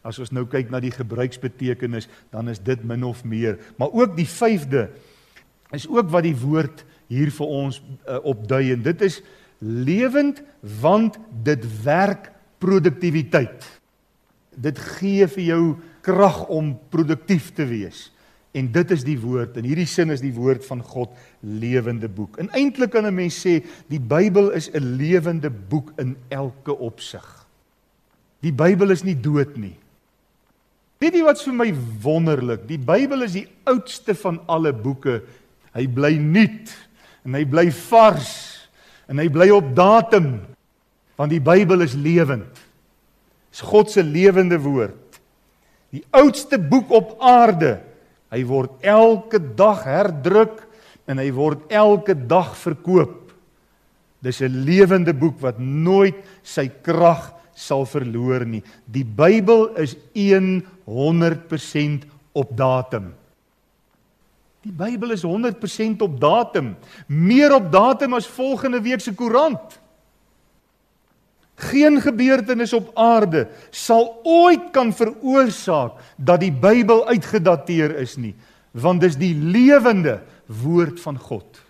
As 0.03 0.19
ons 0.19 0.33
nou 0.33 0.47
kyk 0.47 0.71
na 0.71 0.81
die 0.81 0.91
gebruiksbetekenis, 0.91 2.09
dan 2.31 2.49
is 2.49 2.59
dit 2.59 2.85
min 2.85 3.05
of 3.05 3.25
meer, 3.25 3.59
maar 3.77 3.93
ook 3.93 4.17
die 4.17 4.29
vyfde 4.29 4.89
is 5.73 5.89
ook 5.89 6.11
wat 6.11 6.23
die 6.23 6.37
woord 6.37 6.85
hier 7.09 7.31
vir 7.31 7.47
ons 7.47 7.83
uh, 8.09 8.19
opdui 8.23 8.73
en 8.73 8.83
dit 8.83 9.03
is 9.03 9.23
lewend 9.61 10.43
want 10.81 11.19
dit 11.45 11.65
werk 11.85 12.31
produktiwiteit. 12.61 13.65
Dit 14.57 14.79
gee 14.99 15.29
vir 15.29 15.45
jou 15.45 15.63
krag 16.05 16.47
om 16.53 16.75
produktief 16.93 17.53
te 17.57 17.67
wees. 17.69 18.09
En 18.57 18.67
dit 18.73 18.91
is 18.91 19.05
die 19.07 19.19
woord. 19.21 19.55
In 19.61 19.69
hierdie 19.69 19.87
sin 19.87 20.11
is 20.11 20.23
die 20.25 20.35
woord 20.35 20.65
van 20.67 20.81
God 20.83 21.13
lewende 21.41 22.09
boek. 22.11 22.41
En 22.43 22.51
eintlik 22.57 22.91
kan 22.91 23.07
'n 23.07 23.15
mens 23.15 23.39
sê 23.47 23.63
die 23.89 24.01
Bybel 24.01 24.51
is 24.51 24.71
'n 24.73 24.97
lewende 24.97 25.51
boek 25.51 25.93
in 25.99 26.17
elke 26.29 26.77
opsig. 26.79 27.47
Die 28.41 28.53
Bybel 28.53 28.91
is 28.91 29.05
nie 29.05 29.21
dood 29.21 29.57
nie. 29.57 29.77
Weet 30.99 31.15
jy 31.15 31.23
wat 31.23 31.43
vir 31.43 31.55
my 31.55 31.75
wonderlik? 32.03 32.67
Die 32.69 32.79
Bybel 32.79 33.23
is 33.23 33.33
die 33.33 33.47
oudste 33.65 34.15
van 34.15 34.41
alle 34.47 34.73
boeke. 34.73 35.23
Hy 35.73 35.87
bly 35.87 36.17
nuut 36.17 36.77
en 37.25 37.35
hy 37.35 37.45
bly 37.45 37.71
vars 37.71 38.50
en 39.11 39.19
hy 39.19 39.29
bly 39.29 39.51
op 39.51 39.75
datum 39.75 40.39
want 41.21 41.35
die 41.35 41.43
Bybel 41.43 41.83
is 41.85 41.93
lewend. 41.99 42.49
Dis 43.53 43.61
God 43.67 43.91
se 43.93 44.01
lewende 44.01 44.57
woord. 44.63 45.19
Die 45.93 46.01
oudste 46.17 46.57
boek 46.57 46.89
op 46.97 47.19
aarde 47.21 47.75
Hy 48.31 48.45
word 48.47 48.85
elke 48.87 49.41
dag 49.59 49.83
herdruk 49.87 50.63
en 51.11 51.19
hy 51.19 51.31
word 51.35 51.73
elke 51.75 52.15
dag 52.15 52.55
verkoop. 52.59 53.33
Dis 54.23 54.41
'n 54.43 54.65
lewende 54.65 55.13
boek 55.13 55.41
wat 55.43 55.59
nooit 55.59 56.15
sy 56.43 56.69
krag 56.69 57.35
sal 57.55 57.85
verloor 57.87 58.45
nie. 58.47 58.63
Die 58.87 59.05
Bybel 59.05 59.75
is 59.77 59.97
100% 60.15 62.07
op 62.33 62.57
datum. 62.57 63.15
Die 64.61 64.73
Bybel 64.77 65.15
is 65.15 65.25
100% 65.25 66.03
op 66.05 66.19
datum, 66.21 66.75
meer 67.07 67.55
op 67.55 67.71
datum 67.73 68.19
as 68.19 68.29
volgende 68.29 68.83
week 68.85 69.01
se 69.01 69.15
koerant. 69.17 69.79
Geen 71.61 72.01
gebeurtenis 72.01 72.73
op 72.77 72.91
aarde 72.97 73.47
sal 73.71 74.21
ooit 74.25 74.71
kan 74.73 74.93
veroorsaak 74.97 76.01
dat 76.17 76.41
die 76.45 76.53
Bybel 76.53 77.07
uitgedateer 77.09 77.97
is 78.01 78.17
nie, 78.21 78.35
want 78.73 79.01
dis 79.05 79.17
die 79.21 79.35
lewende 79.35 80.21
woord 80.61 81.01
van 81.01 81.19
God. 81.21 81.61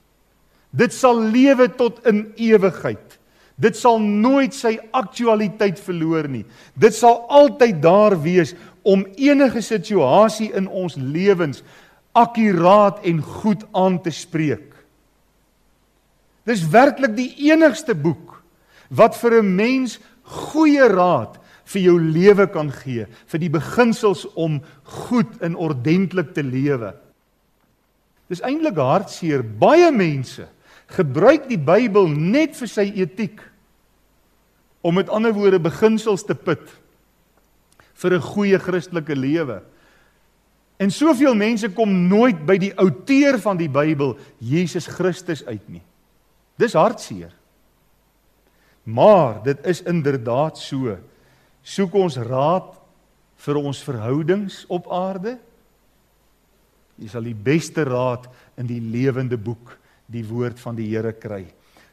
Dit 0.71 0.95
sal 0.95 1.19
lewe 1.31 1.67
tot 1.75 1.99
in 2.07 2.29
ewigheid. 2.39 3.19
Dit 3.61 3.77
sal 3.77 3.99
nooit 4.01 4.55
sy 4.57 4.79
aktualiteit 4.97 5.79
verloor 5.83 6.27
nie. 6.31 6.47
Dit 6.75 6.95
sal 6.97 7.27
altyd 7.29 7.83
daar 7.83 8.17
wees 8.23 8.55
om 8.83 9.05
enige 9.19 9.61
situasie 9.63 10.49
in 10.57 10.67
ons 10.67 10.97
lewens 10.97 11.63
akkuraat 12.13 13.05
en 13.07 13.23
goed 13.23 13.65
aan 13.73 14.01
te 14.03 14.11
spreek. 14.11 14.75
Dis 16.49 16.65
werklik 16.69 17.15
die 17.17 17.31
enigste 17.51 17.95
boek 17.95 18.43
wat 18.89 19.17
vir 19.17 19.43
'n 19.43 19.55
mens 19.57 19.99
goeie 20.23 20.89
raad 20.89 21.39
vir 21.65 21.83
jou 21.83 21.99
lewe 22.01 22.47
kan 22.47 22.71
gee, 22.71 23.07
vir 23.27 23.39
die 23.39 23.51
beginsels 23.51 24.27
om 24.35 24.61
goed 24.85 25.43
en 25.43 25.55
ordentlik 25.55 26.35
te 26.35 26.43
lewe. 26.43 26.95
Dis 28.31 28.43
eintlik 28.47 28.79
hartseer. 28.79 29.43
Baie 29.43 29.91
mense 29.91 30.49
gebruik 30.91 31.49
die 31.49 31.59
Bybel 31.59 32.09
net 32.09 32.57
vir 32.59 32.71
sy 32.71 32.87
etiek. 33.03 33.41
Om 34.83 34.95
met 34.95 35.11
ander 35.11 35.33
woorde 35.33 35.61
beginsels 35.63 36.25
te 36.27 36.35
put 36.35 36.67
vir 37.95 38.15
'n 38.15 38.21
goeie 38.21 38.59
Christelike 38.59 39.15
lewe. 39.15 39.63
En 40.81 40.93
soveel 40.93 41.37
mense 41.37 41.69
kom 41.77 41.93
nooit 42.09 42.39
by 42.49 42.57
die 42.61 42.73
outeur 42.81 43.37
van 43.43 43.59
die 43.61 43.69
Bybel, 43.69 44.15
Jesus 44.41 44.89
Christus 44.89 45.43
uit 45.45 45.67
nie. 45.69 45.83
Dis 46.61 46.77
hartseer. 46.77 47.33
Maar 48.89 49.43
dit 49.45 49.67
is 49.69 49.83
inderdaad 49.85 50.59
so. 50.59 50.97
Soek 51.61 51.95
ons 52.01 52.17
raad 52.25 52.73
vir 53.45 53.61
ons 53.61 53.83
verhoudings 53.85 54.63
op 54.73 54.89
aarde. 54.93 55.37
Jy 57.01 57.09
sal 57.13 57.29
die 57.29 57.37
beste 57.37 57.85
raad 57.89 58.27
in 58.61 58.69
die 58.69 58.81
lewende 58.81 59.37
boek, 59.41 59.77
die 60.09 60.25
woord 60.25 60.61
van 60.61 60.77
die 60.77 60.89
Here 60.89 61.13
kry. 61.17 61.45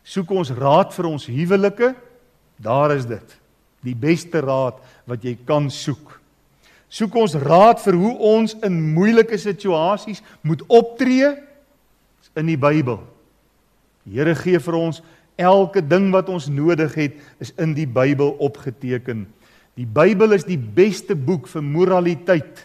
Soek 0.07 0.31
ons 0.31 0.53
raad 0.55 0.95
vir 0.95 1.09
ons 1.11 1.27
huwelike. 1.27 1.91
Daar 2.55 2.95
is 2.95 3.07
dit. 3.07 3.35
Die 3.83 3.95
beste 3.95 4.39
raad 4.43 4.79
wat 5.07 5.23
jy 5.27 5.35
kan 5.47 5.67
soek. 5.71 6.17
Soek 6.89 7.15
ons 7.19 7.35
raad 7.35 7.81
vir 7.83 7.97
hoe 7.99 8.13
ons 8.35 8.55
in 8.63 8.79
moeilike 8.95 9.37
situasies 9.39 10.23
moet 10.41 10.63
optree 10.71 11.33
in 12.37 12.47
die 12.47 12.59
Bybel. 12.59 13.01
Die 14.07 14.19
Here 14.19 14.35
gee 14.39 14.59
vir 14.63 14.77
ons 14.79 15.01
Elke 15.37 15.83
ding 15.85 16.09
wat 16.09 16.31
ons 16.33 16.49
nodig 16.49 16.95
het, 16.97 17.17
is 17.37 17.53
in 17.61 17.75
die 17.77 17.85
Bybel 17.85 18.33
opgeteken. 18.41 19.27
Die 19.77 19.85
Bybel 19.85 20.33
is 20.33 20.47
die 20.47 20.57
beste 20.57 21.13
boek 21.13 21.45
vir 21.51 21.61
moraliteit. 21.61 22.63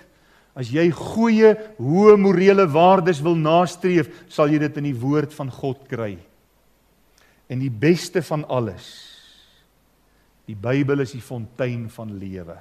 As 0.56 0.72
jy 0.72 0.86
goeie, 0.92 1.52
hoë 1.76 2.16
morele 2.20 2.64
waardes 2.72 3.20
wil 3.24 3.36
nastreef, 3.36 4.08
sal 4.32 4.52
jy 4.52 4.62
dit 4.64 4.80
in 4.80 4.88
die 4.88 4.96
woord 4.96 5.36
van 5.36 5.52
God 5.52 5.84
kry. 5.88 6.14
En 7.52 7.60
die 7.60 7.72
beste 7.72 8.24
van 8.24 8.46
alles. 8.48 8.88
Die 10.48 10.56
Bybel 10.56 11.04
is 11.04 11.12
die 11.12 11.24
fontein 11.24 11.90
van 11.92 12.16
lewe. 12.16 12.56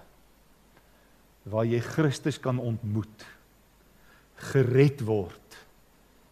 Waar 1.49 1.65
jy 1.65 1.80
Christus 1.80 2.38
kan 2.39 2.60
ontmoet, 2.60 3.25
gered 4.51 5.01
word 5.06 5.58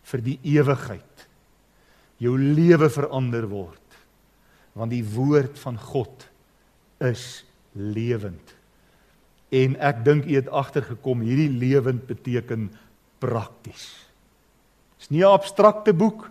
vir 0.10 0.22
die 0.26 0.38
ewigheid 0.58 1.26
jou 2.20 2.36
lewe 2.38 2.90
verander 2.92 3.48
word. 3.50 3.78
Want 4.78 4.94
die 4.94 5.06
woord 5.06 5.58
van 5.62 5.78
God 5.80 6.26
is 7.04 7.44
lewend. 7.74 8.56
En 9.50 9.76
ek 9.82 10.04
dink 10.06 10.28
u 10.30 10.36
het 10.36 10.50
agtergekom 10.52 11.24
hierdie 11.26 11.50
lewend 11.50 12.06
beteken 12.10 12.70
prakties. 13.24 13.88
Dis 15.00 15.10
nie 15.10 15.24
'n 15.24 15.32
abstrakte 15.32 15.94
boek 15.94 16.30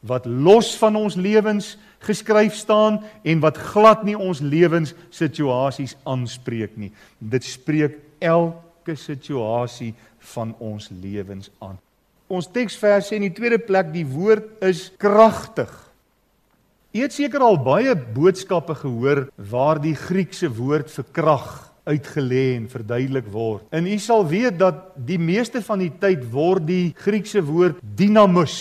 wat 0.00 0.26
los 0.26 0.76
van 0.76 0.96
ons 0.96 1.16
lewens 1.16 1.76
geskryf 2.00 2.54
staan 2.54 3.02
en 3.24 3.40
wat 3.40 3.56
glad 3.56 4.04
nie 4.04 4.16
ons 4.16 4.40
lewenssituasies 4.40 5.96
aanspreek 6.04 6.76
nie. 6.76 6.92
Dit 7.18 7.44
spreek 7.44 7.98
elke 8.20 8.96
situasie 8.96 9.94
van 10.34 10.54
ons 10.58 10.90
lewens 11.02 11.50
aan. 11.58 11.78
Ons 12.30 12.46
teksvers 12.52 13.08
sê 13.10 13.18
in 13.18 13.26
die 13.26 13.34
tweede 13.34 13.58
plek 13.58 13.90
die 13.94 14.06
woord 14.06 14.62
is 14.62 14.88
kragtig. 15.02 15.70
Jy 16.94 17.06
het 17.06 17.14
seker 17.14 17.42
al 17.46 17.58
baie 17.62 17.94
boodskappe 17.94 18.74
gehoor 18.78 19.24
waar 19.50 19.80
die 19.82 19.96
Griekse 19.98 20.50
woord 20.50 20.90
vir 20.90 21.06
krag 21.14 21.48
uitgelê 21.90 22.56
en 22.56 22.68
verduidelik 22.70 23.28
word. 23.32 23.64
En 23.74 23.86
u 23.86 23.96
sal 23.98 24.26
weet 24.28 24.58
dat 24.60 24.92
die 24.94 25.18
meeste 25.18 25.62
van 25.64 25.82
die 25.82 25.92
tyd 26.02 26.22
word 26.32 26.66
die 26.68 26.92
Griekse 26.98 27.42
woord 27.46 27.80
dinamus 27.98 28.56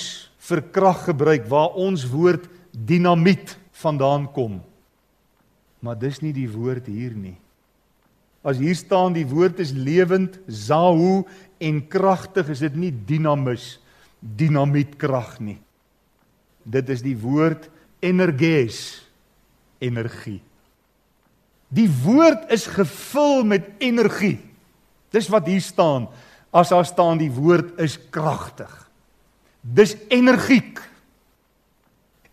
vir 0.49 0.63
krag 0.73 1.03
gebruik 1.09 1.45
waar 1.49 1.77
ons 1.77 2.07
woord 2.09 2.47
dinamiet 2.73 3.57
vandaan 3.81 4.27
kom. 4.33 4.59
Maar 5.81 5.99
dis 5.99 6.21
nie 6.21 6.33
die 6.35 6.49
woord 6.49 6.89
hier 6.89 7.13
nie. 7.15 7.37
As 8.43 8.59
hier 8.61 8.75
staan 8.75 9.13
die 9.13 9.27
woord 9.27 9.59
is 9.59 9.73
lewend, 9.75 10.39
zahu 10.47 11.25
en 11.59 11.81
kragtig, 11.91 12.49
is 12.53 12.63
dit 12.63 12.75
nie 12.75 12.91
dinamus, 12.91 13.77
dinamietkrag 14.19 15.39
nie. 15.43 15.59
Dit 16.63 16.89
is 16.89 17.03
die 17.03 17.17
woord 17.19 17.67
energes, 18.03 19.01
energie. 19.83 20.39
Die 21.69 21.89
woord 22.03 22.49
is 22.53 22.65
gevul 22.71 23.43
met 23.47 23.67
energie. 23.83 24.39
Dis 25.13 25.29
wat 25.29 25.47
hier 25.49 25.61
staan. 25.61 26.07
As 26.49 26.71
daar 26.73 26.87
staan 26.87 27.19
die 27.21 27.31
woord 27.31 27.77
is 27.81 27.97
kragtig. 28.09 28.71
Dis 29.61 29.95
energiek. 30.09 30.79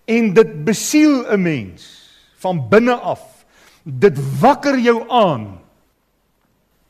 En 0.07 0.33
dit 0.35 0.65
besiel 0.65 1.27
'n 1.35 1.43
mens 1.43 1.83
van 2.39 2.69
binne 2.69 2.95
af. 2.95 3.45
Dit 3.83 4.17
wakker 4.41 4.79
jou 4.79 5.05
aan. 5.11 5.66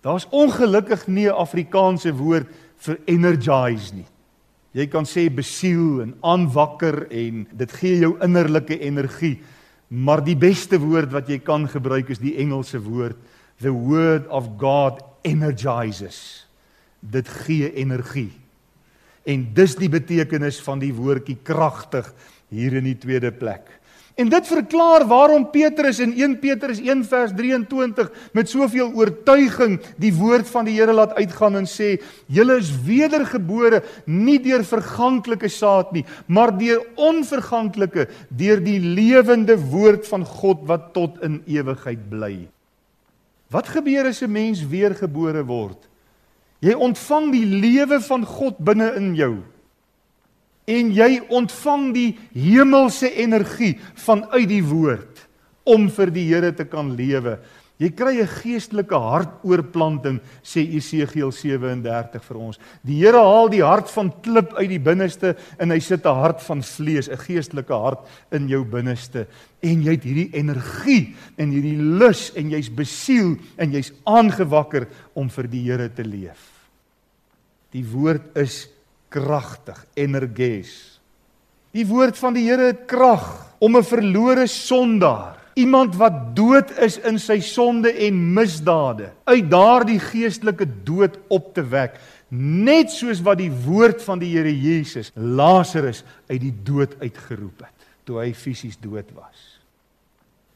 Daar's 0.07 0.27
ongelukkig 0.31 1.07
nie 1.07 1.27
'n 1.27 1.35
Afrikaanse 1.35 2.15
woord 2.15 2.47
vir 2.77 2.99
energize 3.05 3.95
nie. 3.95 4.07
Jy 4.73 4.87
kan 4.87 5.05
sê 5.05 5.27
besiel 5.35 6.03
en 6.03 6.15
aanwakker 6.21 7.11
en 7.11 7.47
dit 7.53 7.73
gee 7.73 7.99
jou 7.99 8.17
innerlike 8.23 8.79
energie. 8.79 9.41
Maar 9.89 10.25
die 10.25 10.37
beste 10.37 10.79
woord 10.79 11.13
wat 11.13 11.29
jy 11.29 11.39
kan 11.39 11.69
gebruik 11.69 12.11
is 12.11 12.19
die 12.19 12.37
Engelse 12.37 12.79
woord 12.79 13.17
the 13.61 13.73
word 13.73 14.29
of 14.29 14.49
God 14.59 15.01
energizes. 15.25 16.47
Dit 17.01 17.29
gee 17.29 17.73
energie. 17.75 18.33
En 19.25 19.49
dis 19.55 19.75
die 19.75 19.89
betekenis 19.89 20.61
van 20.61 20.79
die 20.79 20.93
woordjie 20.95 21.39
kragtig 21.43 22.13
hier 22.49 22.77
in 22.79 22.85
die 22.85 22.99
tweede 22.99 23.33
plek. 23.33 23.65
En 24.17 24.31
dit 24.33 24.47
verklaar 24.49 25.05
waarom 25.05 25.43
Petrus 25.53 25.99
in 26.01 26.15
1 26.17 26.39
Petrus 26.41 26.79
1 26.81 27.03
vers 27.05 27.33
23 27.37 28.07
met 28.33 28.49
soveel 28.49 28.89
oortuiging 28.97 29.75
die 30.01 30.13
woord 30.17 30.49
van 30.49 30.65
die 30.65 30.79
Here 30.79 30.95
laat 30.97 31.13
uitgaan 31.21 31.59
en 31.61 31.67
sê: 31.69 31.99
"Julle 32.27 32.57
is 32.57 32.71
wedergebore 32.87 33.83
nie 34.07 34.39
deur 34.41 34.65
verganklike 34.65 35.51
saad 35.53 35.93
nie, 35.93 36.05
maar 36.27 36.55
deur 36.57 36.81
onverganklike, 36.97 38.09
deur 38.29 38.61
die 38.65 38.81
lewende 38.81 39.59
woord 39.61 40.09
van 40.09 40.25
God 40.25 40.65
wat 40.65 40.95
tot 40.95 41.21
in 41.21 41.43
ewigheid 41.45 42.09
bly." 42.09 42.49
Wat 43.53 43.69
gebeur 43.69 44.07
as 44.07 44.23
'n 44.23 44.33
mens 44.33 44.65
weergebore 44.65 45.45
word? 45.45 45.89
Jy 46.61 46.73
ontvang 46.73 47.33
die 47.33 47.45
lewe 47.45 48.01
van 48.01 48.25
God 48.25 48.57
binne 48.59 48.95
in 48.97 49.15
jou 49.15 49.43
en 50.67 50.91
jy 50.95 51.21
ontvang 51.31 51.93
die 51.95 52.11
hemelse 52.35 53.13
energie 53.15 53.77
vanuit 54.07 54.49
die 54.51 54.65
woord 54.67 55.23
om 55.67 55.89
vir 55.91 56.11
die 56.15 56.27
Here 56.31 56.53
te 56.55 56.67
kan 56.69 56.93
lewe. 56.99 57.39
Jy 57.77 57.91
kry 57.93 58.23
'n 58.23 58.27
geestelike 58.41 58.97
hartoorplanting 58.97 60.21
sê 60.43 60.65
Esegiel 60.65 61.31
37 61.31 62.23
vir 62.25 62.37
ons. 62.37 62.59
Die 62.83 63.05
Here 63.05 63.21
haal 63.21 63.51
die 63.51 63.63
hart 63.63 63.91
van 63.91 64.11
klip 64.23 64.55
uit 64.57 64.71
die 64.71 64.81
binneste 64.81 65.37
en 65.59 65.71
hy 65.71 65.79
sit 65.79 66.07
'n 66.07 66.15
hart 66.15 66.41
van 66.41 66.63
vlees, 66.63 67.09
'n 67.09 67.17
geestelike 67.17 67.75
hart 67.75 68.09
in 68.33 68.49
jou 68.49 68.65
binneste 68.65 69.27
en 69.63 69.83
jy 69.83 69.91
het 69.91 70.05
hierdie 70.05 70.31
energie 70.33 71.15
en 71.37 71.51
hierdie 71.51 71.77
lus 71.99 72.33
en 72.35 72.51
jy's 72.51 72.71
besiel 72.71 73.37
en 73.59 73.73
jy's 73.73 73.93
aangewakker 74.07 74.89
om 75.15 75.29
vir 75.29 75.47
die 75.47 75.63
Here 75.63 75.89
te 75.89 76.03
leef. 76.03 76.71
Die 77.73 77.85
woord 77.85 78.37
is 78.37 78.69
kragtig, 79.09 79.79
energes. 79.95 81.01
Die 81.77 81.87
woord 81.87 82.19
van 82.19 82.37
die 82.37 82.47
Here 82.49 82.73
het 82.73 82.87
krag 82.89 83.55
om 83.59 83.77
'n 83.77 83.85
verlore 83.85 84.47
sondaar, 84.47 85.37
iemand 85.55 85.97
wat 85.97 86.37
dood 86.37 86.71
is 86.79 86.99
in 86.99 87.19
sy 87.19 87.41
sonde 87.41 87.93
en 87.93 88.35
misdade, 88.35 89.13
uit 89.25 89.51
daardie 89.51 90.01
geestelike 90.01 90.67
dood 90.85 91.19
op 91.29 91.55
te 91.55 91.63
wek, 91.63 92.01
net 92.31 92.91
soos 92.91 93.23
wat 93.23 93.39
die 93.39 93.51
woord 93.51 94.03
van 94.03 94.19
die 94.19 94.33
Here 94.37 94.53
Jesus 94.53 95.13
Lazarus 95.15 96.05
uit 96.29 96.41
die 96.41 96.55
dood 96.63 96.97
uitgeroep 97.01 97.61
het 97.61 97.73
toe 98.07 98.21
hy 98.23 98.33
fisies 98.39 98.79
dood 98.79 99.11
was. 99.15 99.59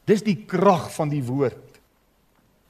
Dis 0.07 0.23
die 0.23 0.37
krag 0.47 0.87
van 0.95 1.11
die 1.11 1.23
woord. 1.23 1.70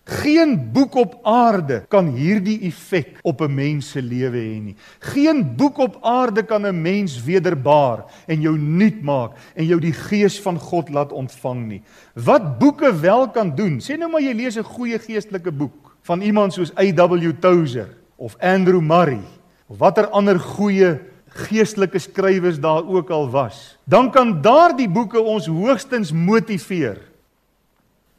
Geen 0.04 0.72
boek 0.74 0.96
op 0.96 1.20
aarde 1.24 1.84
kan 1.88 2.08
hierdie 2.16 2.58
effek 2.66 3.20
op 3.22 3.42
'n 3.42 3.54
mens 3.54 3.90
se 3.90 4.02
lewe 4.02 4.38
hê 4.38 4.62
nie. 4.62 4.76
Geen 5.00 5.56
boek 5.56 5.78
op 5.78 5.98
aarde 6.02 6.44
kan 6.44 6.66
'n 6.66 6.82
mens 6.82 7.24
wederbaar 7.24 8.06
en 8.28 8.42
jou 8.42 8.58
nuut 8.58 9.02
maak 9.02 9.32
en 9.56 9.66
jou 9.66 9.80
die 9.80 9.94
gees 9.94 10.42
van 10.42 10.60
God 10.60 10.90
laat 10.90 11.12
ontvang 11.12 11.68
nie. 11.68 11.82
Wat 12.14 12.60
boeke 12.60 13.00
wel 13.00 13.30
kan 13.30 13.56
doen. 13.56 13.80
Sê 13.80 13.98
nou 13.98 14.12
maar 14.12 14.22
jy 14.22 14.34
lees 14.34 14.58
'n 14.58 14.64
goeie 14.64 15.00
geestelike 15.00 15.52
boek 15.52 15.96
van 16.02 16.22
iemand 16.22 16.54
soos 16.54 16.72
A.W. 16.78 17.32
Tozer 17.40 17.98
of 18.16 18.36
Andrew 18.40 18.82
Murray 18.82 19.22
of 19.68 19.78
watter 19.78 20.08
ander 20.08 20.40
goeie 20.40 21.00
geestelike 21.28 22.00
skrywers 22.00 22.60
daar 22.60 22.88
ook 22.88 23.10
al 23.10 23.30
was. 23.30 23.78
Dan 23.84 24.12
kan 24.12 24.42
daardie 24.42 24.90
boeke 24.90 25.22
ons 25.22 25.48
hoogstens 25.48 26.12
motiveer 26.12 27.11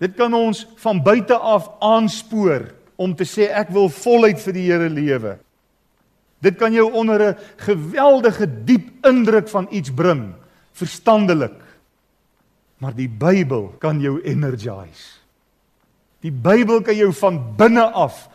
Dit 0.03 0.17
kan 0.19 0.35
ons 0.35 0.65
van 0.83 0.99
buite 1.03 1.37
af 1.37 1.69
aanspoor 1.79 2.67
om 2.99 3.15
te 3.15 3.27
sê 3.29 3.47
ek 3.55 3.71
wil 3.75 3.87
voluit 3.93 4.41
vir 4.43 4.57
die 4.57 4.67
Here 4.67 4.89
lewe. 4.91 5.37
Dit 6.43 6.59
kan 6.59 6.75
jou 6.75 6.89
onder 6.91 7.23
'n 7.23 7.37
geweldige 7.57 8.47
diep 8.65 9.07
indruk 9.07 9.49
van 9.49 9.69
iets 9.71 9.91
bring, 9.91 10.35
verstandelik. 10.73 11.55
Maar 12.79 12.95
die 12.95 13.09
Bybel 13.09 13.75
kan 13.79 14.01
jou 14.01 14.21
energize. 14.23 15.23
Die 16.21 16.33
Bybel 16.33 16.83
kan 16.83 16.97
jou 16.97 17.13
van 17.13 17.57
binne 17.57 17.85
af 17.95 18.29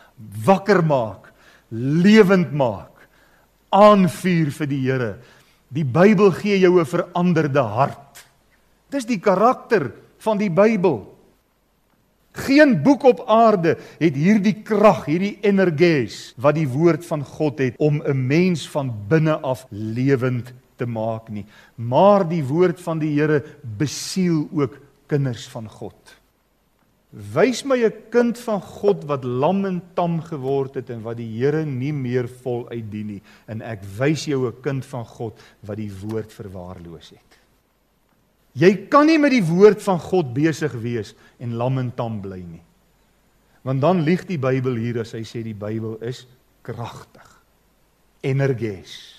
wakker 0.46 0.84
maak, 0.84 1.34
lewend 1.70 2.54
maak, 2.54 3.08
aanvuur 3.70 4.52
vir 4.52 4.68
die 4.68 4.82
Here. 4.88 5.18
Die 5.68 5.86
Bybel 5.86 6.32
gee 6.32 6.60
jou 6.60 6.80
'n 6.80 6.86
veranderde 6.86 7.62
hart. 7.62 8.26
Dis 8.90 9.06
die 9.06 9.20
karakter 9.20 9.92
van 10.18 10.38
die 10.38 10.50
Bybel. 10.50 11.17
Geen 12.38 12.76
boek 12.84 13.04
op 13.04 13.24
aarde 13.26 13.78
het 13.98 14.16
hierdie 14.16 14.60
krag, 14.68 15.06
hierdie 15.10 15.38
energes 15.42 16.34
wat 16.38 16.58
die 16.60 16.68
woord 16.70 17.06
van 17.08 17.26
God 17.26 17.60
het 17.64 17.78
om 17.78 18.02
'n 18.02 18.28
mens 18.28 18.68
van 18.70 18.94
binne 19.08 19.40
af 19.42 19.66
lewend 19.70 20.54
te 20.78 20.86
maak 20.86 21.30
nie. 21.30 21.46
Maar 21.76 22.28
die 22.28 22.44
woord 22.44 22.82
van 22.82 23.00
die 23.00 23.14
Here 23.20 23.44
besiel 23.78 24.48
ook 24.54 24.78
kinders 25.08 25.48
van 25.48 25.70
God. 25.70 25.98
Wys 27.34 27.64
my 27.64 27.78
'n 27.86 27.94
kind 28.12 28.38
van 28.38 28.62
God 28.62 29.06
wat 29.06 29.24
lam 29.24 29.66
en 29.66 29.82
tam 29.94 30.22
geword 30.22 30.76
het 30.76 30.90
en 30.90 31.02
wat 31.02 31.18
die 31.18 31.40
Here 31.40 31.66
nie 31.66 31.94
meer 31.94 32.28
voluit 32.28 32.92
dien 32.92 33.08
nie 33.08 33.22
en 33.48 33.62
ek 33.62 33.82
wys 33.98 34.26
jou 34.26 34.48
'n 34.48 34.62
kind 34.62 34.86
van 34.86 35.06
God 35.06 35.40
wat 35.62 35.78
die 35.78 35.92
woord 35.92 36.34
verwaarloos 36.34 37.10
het. 37.10 37.40
Jy 38.54 38.88
kan 38.90 39.06
nie 39.06 39.20
met 39.20 39.32
die 39.32 39.46
woord 39.46 39.82
van 39.84 40.00
God 40.00 40.34
besig 40.34 40.74
wees 40.74 41.14
en 41.40 41.58
lam 41.60 41.78
en 41.78 41.92
tam 41.96 42.22
bly 42.22 42.42
nie. 42.42 42.64
Want 43.68 43.82
dan 43.82 44.02
lieg 44.02 44.24
die 44.26 44.40
Bybel 44.40 44.78
hier 44.80 45.02
as 45.04 45.12
hy 45.18 45.24
sê 45.28 45.44
die 45.44 45.58
Bybel 45.58 45.98
is 46.06 46.26
kragtig. 46.64 47.28
Energes. 48.24 49.18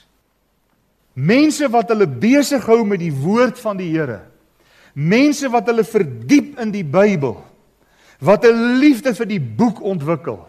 Mense 1.18 1.68
wat 1.72 1.90
hulle 1.92 2.06
besig 2.06 2.64
hou 2.68 2.84
met 2.86 3.02
die 3.02 3.12
woord 3.12 3.58
van 3.60 3.78
die 3.80 3.90
Here. 3.90 4.22
Mense 4.94 5.50
wat 5.52 5.68
hulle 5.70 5.84
verdiep 5.86 6.58
in 6.62 6.72
die 6.74 6.84
Bybel. 6.84 7.36
Wat 8.18 8.44
'n 8.44 8.78
liefde 8.80 9.14
vir 9.14 9.26
die 9.26 9.40
boek 9.40 9.80
ontwikkel, 9.82 10.48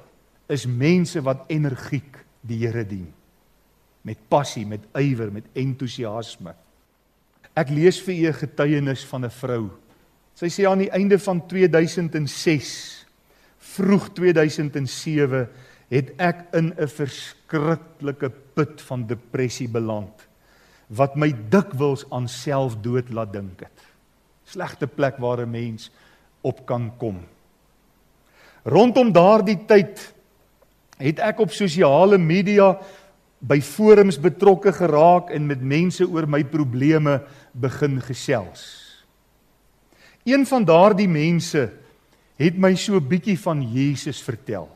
is 0.50 0.66
mense 0.66 1.22
wat 1.22 1.46
energiek 1.48 2.26
die 2.42 2.58
Here 2.66 2.86
dien. 2.86 3.14
Met 4.02 4.18
passie, 4.30 4.66
met 4.66 4.82
ywer, 4.98 5.32
met 5.32 5.46
entoesiasme. 5.54 6.56
Ek 7.54 7.70
lees 7.70 8.00
vir 8.02 8.16
u 8.16 8.28
'n 8.28 8.34
getuienis 8.34 9.06
van 9.06 9.26
'n 9.26 9.30
vrou. 9.30 9.70
Sy 10.40 10.48
sê 10.48 10.64
aan 10.70 10.80
die 10.80 10.92
einde 10.96 11.18
van 11.20 11.42
2006, 11.52 12.70
vroeg 13.76 14.06
2007, 14.16 15.50
het 15.92 16.14
ek 16.16 16.46
in 16.56 16.72
'n 16.72 16.88
verskriklike 16.88 18.30
put 18.56 18.82
van 18.82 19.04
depressie 19.08 19.68
beland 19.68 20.28
wat 20.88 21.16
my 21.16 21.34
dikwels 21.50 22.06
aan 22.10 22.28
selfdood 22.28 23.10
laat 23.10 23.34
dink 23.34 23.60
het. 23.60 23.80
Slegte 24.46 24.88
plek 24.88 25.18
waar 25.18 25.42
'n 25.42 25.52
mens 25.52 25.92
op 26.42 26.66
kan 26.66 26.92
kom. 26.98 27.20
Rondom 28.64 29.12
daardie 29.12 29.66
tyd 29.66 30.14
het 30.98 31.20
ek 31.20 31.40
op 31.40 31.52
sosiale 31.52 32.18
media 32.18 32.80
by 33.40 33.62
forums 33.62 34.20
betrokke 34.20 34.72
geraak 34.72 35.30
en 35.30 35.48
met 35.48 35.62
mense 35.62 36.08
oor 36.10 36.28
my 36.28 36.44
probleme 36.44 37.24
begin 37.54 38.02
gesels. 38.02 38.89
Een 40.24 40.46
van 40.46 40.66
daardie 40.66 41.08
mense 41.08 41.70
het 42.40 42.58
my 42.58 42.76
so 42.76 42.96
'n 42.96 43.08
bietjie 43.08 43.40
van 43.40 43.62
Jesus 43.62 44.22
vertel. 44.22 44.70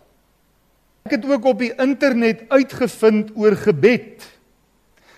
Ek 1.04 1.12
het 1.12 1.26
ook 1.26 1.46
op 1.46 1.60
die 1.60 1.74
internet 1.76 2.46
uitgevind 2.50 3.32
oor 3.36 3.56
gebed 3.56 4.24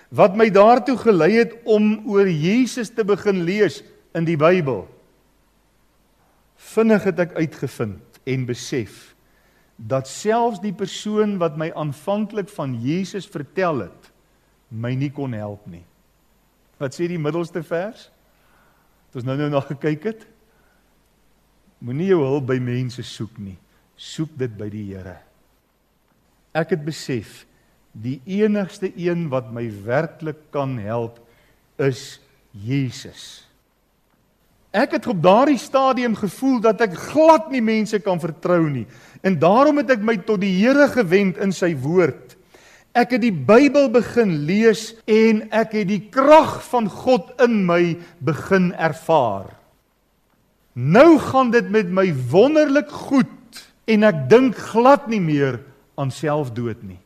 wat 0.09 0.35
my 0.35 0.49
daartoe 0.49 0.97
gelei 0.97 1.31
het 1.35 1.53
om 1.63 2.07
oor 2.07 2.29
Jesus 2.29 2.89
te 2.89 3.03
begin 3.03 3.43
lees 3.43 3.83
in 4.13 4.25
die 4.25 4.37
Bybel. 4.37 4.85
Vinnig 6.55 7.03
het 7.03 7.19
ek 7.19 7.35
uitgevind 7.35 8.19
en 8.23 8.45
besef 8.45 9.15
dat 9.75 10.07
selfs 10.07 10.61
die 10.63 10.73
persoon 10.73 11.37
wat 11.37 11.57
my 11.59 11.67
aanvanklik 11.75 12.49
van 12.49 12.77
Jesus 12.79 13.27
vertel 13.27 13.83
het, 13.89 14.11
my 14.71 14.93
nie 14.95 15.11
kon 15.11 15.33
help 15.35 15.65
nie. 15.67 15.83
Wat 16.79 16.95
sê 16.95 17.09
die 17.11 17.19
middelste 17.19 17.63
vers? 17.63 18.09
Het 19.15 19.21
ons 19.21 19.29
nou 19.29 19.37
nou 19.39 19.47
na 19.47 19.61
gekyk 19.63 20.09
het. 20.09 20.23
Moenie 21.79 22.09
jou 22.09 22.19
hulp 22.19 22.49
by 22.49 22.57
mense 22.59 22.99
soek 23.07 23.37
nie. 23.39 23.55
Soek 23.95 24.33
dit 24.35 24.51
by 24.59 24.67
die 24.67 24.89
Here. 24.89 25.15
Ek 26.51 26.73
het 26.75 26.83
besef 26.83 27.45
die 27.95 28.17
enigste 28.27 28.89
een 28.91 29.29
wat 29.31 29.53
my 29.55 29.63
werklik 29.85 30.49
kan 30.51 30.75
help 30.83 31.21
is 31.79 32.19
Jesus. 32.51 33.45
Ek 34.75 34.97
het 34.97 35.07
op 35.07 35.23
daardie 35.23 35.59
stadium 35.63 36.19
gevoel 36.19 36.59
dat 36.67 36.83
ek 36.83 36.99
glad 37.13 37.47
nie 37.55 37.63
mense 37.63 37.95
kan 38.03 38.19
vertrou 38.19 38.65
nie 38.67 38.83
en 39.23 39.39
daarom 39.39 39.79
het 39.79 39.95
ek 39.95 40.03
my 40.03 40.17
tot 40.27 40.43
die 40.43 40.51
Here 40.59 40.89
gewend 40.91 41.39
in 41.39 41.55
sy 41.55 41.71
woord. 41.71 42.34
Ek 42.95 43.11
het 43.17 43.25
die 43.25 43.33
Bybel 43.35 43.89
begin 43.91 44.31
lees 44.47 44.93
en 45.03 45.43
ek 45.51 45.75
het 45.81 45.89
die 45.89 46.03
krag 46.07 46.61
van 46.69 46.87
God 46.87 47.33
in 47.43 47.65
my 47.67 47.97
begin 48.23 48.71
ervaar. 48.79 49.49
Nou 50.75 51.17
gaan 51.19 51.51
dit 51.51 51.67
met 51.71 51.91
my 51.91 52.07
wonderlik 52.31 52.91
goed 52.91 53.61
en 53.87 54.07
ek 54.07 54.25
dink 54.31 54.55
glad 54.71 55.09
nie 55.11 55.19
meer 55.23 55.59
aan 55.99 56.11
selfdood 56.11 56.81
nie. 56.87 56.99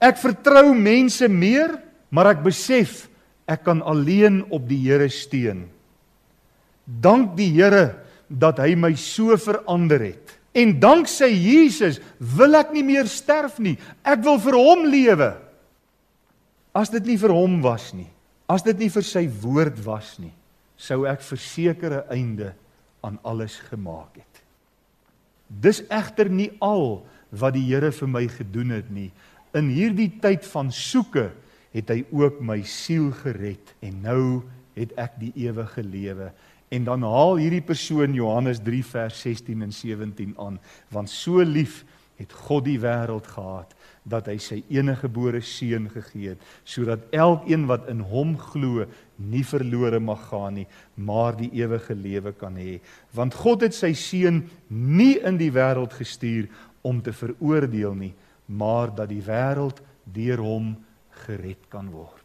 Ek 0.00 0.16
vertrou 0.16 0.72
mense 0.72 1.28
meer, 1.28 1.76
maar 2.08 2.32
ek 2.32 2.44
besef 2.44 3.04
ek 3.50 3.66
kan 3.68 3.82
alleen 3.84 4.40
op 4.48 4.64
die 4.68 4.80
Here 4.86 5.10
steun. 5.12 5.66
Dank 6.84 7.36
die 7.36 7.50
Here 7.52 8.00
dat 8.30 8.62
hy 8.64 8.72
my 8.78 8.94
so 8.96 9.36
verander 9.36 10.00
het. 10.08 10.39
En 10.56 10.72
danksy 10.82 11.30
Jesus 11.30 12.00
wil 12.18 12.58
ek 12.58 12.72
nie 12.74 12.82
meer 12.86 13.06
sterf 13.10 13.60
nie. 13.62 13.76
Ek 14.02 14.22
wil 14.26 14.40
vir 14.42 14.56
hom 14.58 14.86
lewe. 14.90 15.30
As 16.74 16.90
dit 16.90 17.06
nie 17.06 17.18
vir 17.18 17.34
hom 17.34 17.60
was 17.62 17.90
nie, 17.94 18.08
as 18.50 18.62
dit 18.66 18.78
nie 18.78 18.90
vir 18.90 19.06
sy 19.06 19.24
woord 19.42 19.78
was 19.84 20.16
nie, 20.22 20.32
sou 20.78 21.04
ek 21.06 21.22
versekerde 21.22 22.04
einde 22.14 22.52
aan 23.06 23.18
alles 23.26 23.58
gemaak 23.70 24.18
het. 24.18 24.42
Dis 25.50 25.82
egter 25.90 26.30
nie 26.30 26.50
al 26.62 27.02
wat 27.34 27.56
die 27.56 27.66
Here 27.66 27.90
vir 27.94 28.10
my 28.10 28.24
gedoen 28.30 28.74
het 28.74 28.90
nie. 28.90 29.10
In 29.54 29.70
hierdie 29.74 30.10
tyd 30.22 30.46
van 30.46 30.70
soeke 30.74 31.30
het 31.74 31.90
hy 31.90 32.04
ook 32.14 32.38
my 32.42 32.60
siel 32.66 33.10
gered 33.22 33.74
en 33.82 33.98
nou 34.06 34.24
het 34.78 34.94
ek 34.98 35.18
die 35.20 35.32
ewige 35.46 35.82
lewe. 35.86 36.30
En 36.70 36.86
dan 36.86 37.02
haal 37.02 37.40
hierdie 37.40 37.64
persoon 37.66 38.14
Johannes 38.14 38.60
3 38.62 38.84
vers 38.92 39.22
16 39.24 39.62
en 39.66 39.72
17 39.74 40.36
aan, 40.38 40.60
want 40.94 41.10
so 41.10 41.42
lief 41.42 41.82
het 42.20 42.32
God 42.46 42.66
die 42.68 42.78
wêreld 42.80 43.26
gehad 43.32 43.72
dat 44.10 44.28
hy 44.28 44.36
sy 44.40 44.58
eniggebore 44.72 45.40
seun 45.44 45.88
gegee 45.92 46.34
het 46.34 46.44
sodat 46.68 47.06
elkeen 47.16 47.66
wat 47.68 47.88
in 47.92 48.02
hom 48.04 48.34
glo 48.40 48.84
nie 49.16 49.42
verlore 49.46 50.00
mag 50.04 50.26
gaan 50.28 50.58
nie 50.60 50.66
maar 51.00 51.36
die 51.38 51.48
ewige 51.62 51.96
lewe 51.96 52.34
kan 52.36 52.58
hê 52.60 52.78
want 53.16 53.36
God 53.40 53.64
het 53.64 53.76
sy 53.76 53.92
seun 53.96 54.42
nie 54.68 55.14
in 55.16 55.40
die 55.40 55.52
wêreld 55.54 55.96
gestuur 55.96 56.50
om 56.84 57.00
te 57.04 57.16
veroordeel 57.16 57.96
nie 57.96 58.12
maar 58.50 58.92
dat 58.92 59.08
die 59.12 59.22
wêreld 59.24 59.80
deur 60.04 60.42
hom 60.42 60.74
gered 61.24 61.68
kan 61.70 61.90
word. 61.92 62.19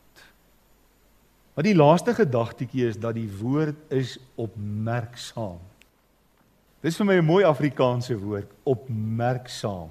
Maar 1.56 1.64
die 1.64 1.76
laaste 1.76 2.12
gedagtetjie 2.14 2.90
is 2.90 2.98
dat 3.00 3.16
die 3.16 3.30
woord 3.40 3.78
is 3.96 4.18
opmerksaam. 4.36 5.62
Dis 6.84 6.98
vir 7.00 7.06
my 7.06 7.16
'n 7.16 7.26
mooi 7.26 7.44
Afrikaanse 7.44 8.18
woord, 8.20 8.52
opmerksaam. 8.64 9.90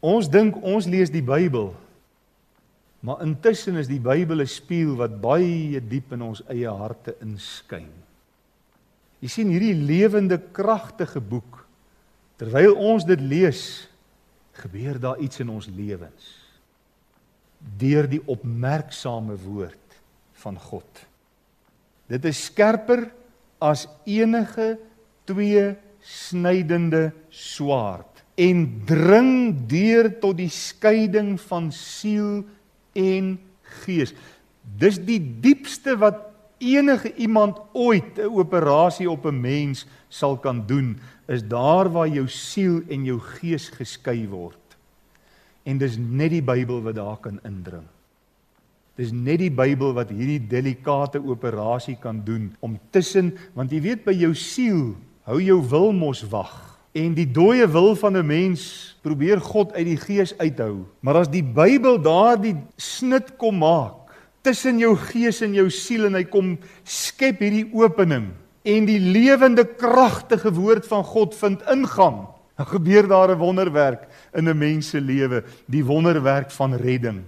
Ons 0.00 0.28
dink 0.28 0.56
ons 0.62 0.86
lees 0.86 1.10
die 1.10 1.22
Bybel. 1.22 1.74
Maar 3.00 3.22
intussen 3.22 3.76
is 3.76 3.86
die 3.86 4.00
Bybel 4.00 4.40
'n 4.40 4.46
spieël 4.46 4.96
wat 4.96 5.20
baie 5.20 5.80
diep 5.80 6.12
in 6.12 6.22
ons 6.22 6.42
eie 6.48 6.68
harte 6.68 7.14
inskyn. 7.20 7.92
Jy 9.20 9.28
sien 9.28 9.48
hierdie 9.48 9.74
lewende 9.74 10.40
kragtige 10.52 11.20
boek. 11.20 11.66
Terwyl 12.36 12.74
ons 12.74 13.04
dit 13.04 13.20
lees, 13.20 13.88
gebeur 14.52 14.98
daar 14.98 15.18
iets 15.18 15.40
in 15.40 15.48
ons 15.48 15.66
lewens. 15.66 16.40
Deur 17.76 18.08
die 18.08 18.22
opmerksame 18.26 19.36
woord 19.36 19.89
van 20.42 20.58
God. 20.58 21.06
Dit 22.10 22.24
is 22.24 22.44
skerper 22.50 23.06
as 23.62 23.86
enige 24.08 24.78
twee 25.28 25.74
snydende 26.00 27.10
swaard 27.28 28.24
en 28.40 28.64
dring 28.88 29.54
deur 29.68 30.08
tot 30.22 30.38
die 30.40 30.50
skeiding 30.52 31.36
van 31.50 31.68
siel 31.74 32.40
en 32.96 33.34
gees. 33.84 34.14
Dis 34.80 34.98
die 35.04 35.20
diepste 35.44 35.98
wat 36.00 36.30
enige 36.60 37.12
iemand 37.16 37.60
ooit 37.72 38.18
'n 38.18 38.32
operasie 38.32 39.10
op 39.10 39.26
'n 39.26 39.40
mens 39.40 39.86
sal 40.08 40.36
kan 40.36 40.66
doen, 40.66 40.98
is 41.28 41.42
daar 41.42 41.88
waar 41.92 42.08
jou 42.08 42.28
siel 42.28 42.82
en 42.88 43.04
jou 43.04 43.20
gees 43.20 43.68
geskei 43.68 44.28
word. 44.28 44.76
En 45.62 45.78
dis 45.78 45.96
net 45.96 46.30
die 46.30 46.42
Bybel 46.42 46.82
wat 46.82 46.94
daar 46.94 47.16
kan 47.16 47.40
indring. 47.44 47.86
Dis 48.96 49.12
net 49.12 49.38
die 49.38 49.50
Bybel 49.50 49.94
wat 49.94 50.10
hierdie 50.10 50.40
delikate 50.40 51.20
operasie 51.22 51.96
kan 52.00 52.24
doen 52.24 52.50
om 52.60 52.78
tussen 52.90 53.36
want 53.54 53.72
jy 53.72 53.80
weet 53.80 54.04
by 54.04 54.12
jou 54.12 54.34
siel 54.34 54.96
hou 55.28 55.40
jou 55.40 55.60
wil 55.70 55.92
mos 55.92 56.24
wag 56.30 56.70
en 56.98 57.14
die 57.14 57.28
dooie 57.30 57.66
wil 57.70 57.94
van 57.94 58.16
'n 58.16 58.26
mens 58.26 58.96
probeer 59.02 59.40
God 59.40 59.72
uit 59.72 59.86
die 59.86 59.96
gees 59.96 60.34
uithou. 60.38 60.86
Maar 61.00 61.16
as 61.16 61.28
die 61.28 61.42
Bybel 61.42 62.02
daardie 62.02 62.56
snit 62.76 63.36
kom 63.36 63.58
maak 63.58 64.00
tussen 64.42 64.78
jou 64.78 64.96
gees 64.96 65.42
en 65.42 65.54
jou 65.54 65.68
siel 65.70 66.06
en 66.06 66.14
hy 66.14 66.24
kom 66.24 66.58
skep 66.84 67.40
hierdie 67.44 67.68
opening 67.76 68.30
en 68.64 68.86
die 68.88 69.00
lewende 69.00 69.64
kragtige 69.64 70.52
woord 70.52 70.86
van 70.88 71.04
God 71.04 71.34
vind 71.34 71.62
ingang, 71.72 72.26
dan 72.56 72.66
gebeur 72.66 73.08
daar 73.08 73.30
'n 73.30 73.38
wonderwerk 73.38 74.08
in 74.34 74.48
'n 74.48 74.58
mens 74.58 74.90
se 74.90 75.00
lewe, 75.00 75.44
die 75.66 75.84
wonderwerk 75.84 76.50
van 76.50 76.74
redding. 76.74 77.24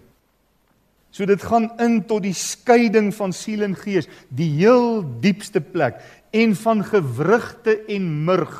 So 1.12 1.28
dit 1.28 1.42
gaan 1.44 1.68
in 1.82 2.00
tot 2.08 2.24
die 2.24 2.36
skeiding 2.36 3.10
van 3.14 3.34
siel 3.36 3.66
en 3.66 3.76
gees, 3.76 4.08
die 4.32 4.48
heel 4.56 5.02
diepste 5.20 5.60
plek 5.60 6.00
en 6.32 6.54
van 6.56 6.80
gewrigte 6.88 7.76
en 7.92 8.06
murg 8.24 8.54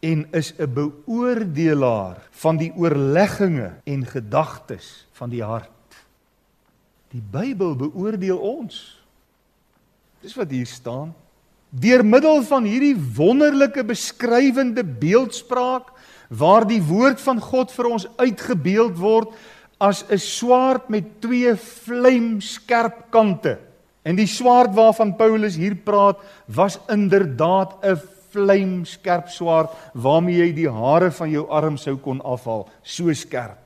en 0.00 0.24
is 0.32 0.54
'n 0.56 0.72
beoordelaar 0.72 2.16
van 2.30 2.56
die 2.56 2.72
oorlegginge 2.76 3.72
en 3.84 4.06
gedagtes 4.06 5.06
van 5.12 5.28
die 5.30 5.42
hart. 5.42 5.70
Die 7.10 7.22
Bybel 7.30 7.76
beoordeel 7.76 8.38
ons. 8.38 9.00
Dis 10.20 10.34
wat 10.34 10.50
hier 10.50 10.66
staan. 10.66 11.14
Deur 11.70 12.04
middel 12.04 12.42
van 12.42 12.64
hierdie 12.64 12.96
wonderlike 12.96 13.84
beskrywende 13.84 14.84
beeldspraak 14.84 15.92
waar 16.28 16.66
die 16.66 16.82
woord 16.82 17.20
van 17.20 17.40
God 17.40 17.72
vir 17.72 17.86
ons 17.86 18.08
uitgebeeld 18.16 18.96
word 18.96 19.34
as 19.78 20.04
'n 20.10 20.18
swaard 20.18 20.88
met 20.88 21.20
twee 21.20 21.54
vlamskerp 21.54 23.10
kante. 23.10 23.58
En 24.02 24.16
die 24.16 24.26
swaard 24.26 24.74
waarvan 24.74 25.16
Paulus 25.16 25.56
hier 25.56 25.74
praat, 25.74 26.18
was 26.46 26.78
inderdaad 26.88 27.84
'n 27.84 28.00
vlamskerp 28.30 29.28
swaard 29.28 29.70
waarmee 29.94 30.36
jy 30.36 30.52
die 30.52 30.70
hare 30.70 31.10
van 31.10 31.30
jou 31.30 31.46
arm 31.48 31.76
sou 31.76 31.96
kon 31.96 32.20
afhaal, 32.20 32.68
so 32.82 33.12
skerp. 33.12 33.58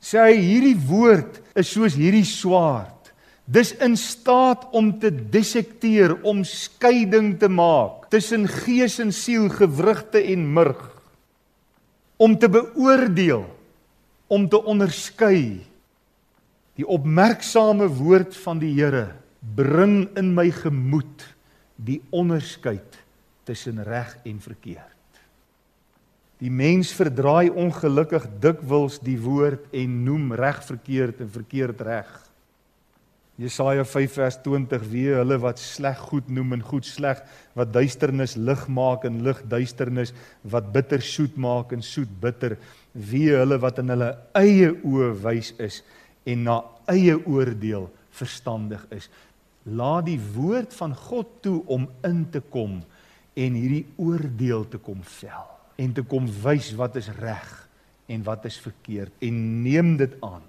Sê 0.00 0.18
hy 0.18 0.36
hierdie 0.36 0.78
woord 0.88 1.40
is 1.58 1.72
soos 1.72 1.94
hierdie 1.94 2.24
swaard. 2.24 3.12
Dis 3.44 3.72
in 3.80 3.96
staat 3.96 4.66
om 4.76 4.92
te 5.00 5.10
dissekteer, 5.10 6.18
om 6.22 6.44
skeiding 6.44 7.38
te 7.40 7.48
maak 7.48 8.10
tussen 8.12 8.46
gees 8.48 8.98
en 9.00 9.12
siel, 9.12 9.48
gewrigte 9.48 10.20
en 10.32 10.52
murg. 10.52 10.82
Om 12.16 12.36
te 12.38 12.48
beoordeel, 12.48 13.46
om 14.28 14.46
te 14.48 14.60
onderskei. 14.60 15.64
Die 16.78 16.86
opmerksame 16.86 17.88
woord 17.90 18.36
van 18.44 18.60
die 18.62 18.74
Here 18.76 19.10
bring 19.56 20.06
in 20.18 20.30
my 20.36 20.50
gemoed 20.54 21.24
die 21.76 22.00
onderskeid 22.14 22.98
tussen 23.48 23.80
reg 23.86 24.14
en 24.28 24.40
verkeerd. 24.42 24.94
Die 26.38 26.50
mens 26.54 26.92
verdraai 26.94 27.48
ongelukkig 27.50 28.28
dikwels 28.42 29.00
die 29.02 29.18
woord 29.18 29.72
en 29.74 30.02
noem 30.06 30.34
reg 30.38 30.60
verkeerd 30.66 31.22
en 31.24 31.30
verkeerd 31.34 31.80
reg. 31.82 32.10
Jesaja 33.38 33.84
5 33.86 34.16
vers 34.18 34.36
20 34.42 34.82
wie 34.90 35.12
hulle 35.14 35.36
wat 35.38 35.60
sleg 35.62 36.00
goed 36.08 36.26
noem 36.26 36.56
en 36.56 36.64
goed 36.66 36.86
sleg, 36.88 37.20
wat 37.54 37.70
duisternis 37.70 38.34
lig 38.34 38.64
maak 38.66 39.04
en 39.06 39.20
lig 39.22 39.38
duisternis, 39.46 40.10
wat 40.42 40.72
bitter 40.74 40.98
soet 41.04 41.36
maak 41.38 41.70
en 41.76 41.84
soet 41.86 42.10
bitter, 42.18 42.56
wie 42.92 43.28
hulle 43.30 43.60
wat 43.62 43.78
in 43.78 43.94
hulle 43.94 44.10
eie 44.40 44.72
oë 44.74 45.12
wys 45.22 45.52
is 45.62 45.84
en 46.26 46.42
na 46.48 46.58
eie 46.90 47.14
oordeel 47.14 47.86
verstandig 48.18 48.82
is. 48.96 49.06
Laat 49.70 50.08
die 50.10 50.18
woord 50.34 50.74
van 50.74 50.96
God 50.98 51.38
toe 51.46 51.60
om 51.70 51.86
in 52.08 52.24
te 52.34 52.42
kom 52.42 52.80
en 53.38 53.62
hierdie 53.62 53.86
oordeel 54.02 54.66
te 54.72 54.82
kom 54.82 54.98
vel 55.20 55.46
en 55.78 55.94
te 55.94 56.02
kom 56.02 56.26
wys 56.42 56.72
wat 56.74 56.98
is 56.98 57.12
reg 57.22 57.50
en 58.10 58.26
wat 58.26 58.50
is 58.50 58.58
verkeerd 58.58 59.14
en 59.22 59.42
neem 59.62 59.94
dit 60.00 60.18
aan. 60.26 60.42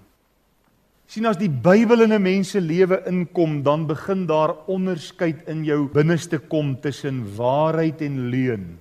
Sien 1.10 1.26
as 1.26 1.40
die 1.40 1.50
Bybel 1.50 2.04
in 2.06 2.12
'n 2.12 2.22
mens 2.22 2.50
se 2.50 2.60
lewe 2.60 3.02
inkom, 3.06 3.62
dan 3.62 3.86
begin 3.86 4.26
daar 4.26 4.54
onderskeid 4.66 5.48
in 5.48 5.64
jou 5.64 5.88
binneste 5.88 6.38
kom 6.38 6.80
tussen 6.80 7.36
waarheid 7.36 8.00
en 8.02 8.30
leuen, 8.30 8.78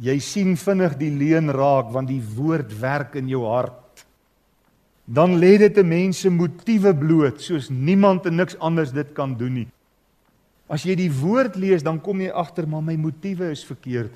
Jy 0.00 0.16
sien 0.24 0.54
vinnig 0.56 0.94
die 0.96 1.10
leuen 1.12 1.52
raak 1.52 1.90
want 1.92 2.08
die 2.08 2.22
woord 2.36 2.72
werk 2.80 3.18
in 3.20 3.28
jou 3.28 3.42
hart. 3.44 4.06
Dan 5.04 5.36
lê 5.36 5.58
dit 5.58 5.76
'n 5.76 5.88
mens 5.88 6.20
se 6.20 6.30
motiewe 6.30 6.94
bloot 6.94 7.40
soos 7.40 7.68
niemand 7.68 8.26
en 8.26 8.36
niks 8.36 8.56
anders 8.58 8.92
dit 8.92 9.12
kan 9.12 9.36
doen 9.36 9.54
nie. 9.54 9.68
As 10.68 10.84
jy 10.84 10.94
die 10.94 11.12
woord 11.12 11.56
lees, 11.56 11.82
dan 11.82 12.00
kom 12.00 12.20
jy 12.20 12.30
agter 12.30 12.66
maar 12.66 12.82
my 12.82 12.96
motiewe 12.96 13.50
is 13.50 13.64
verkeerd. 13.64 14.10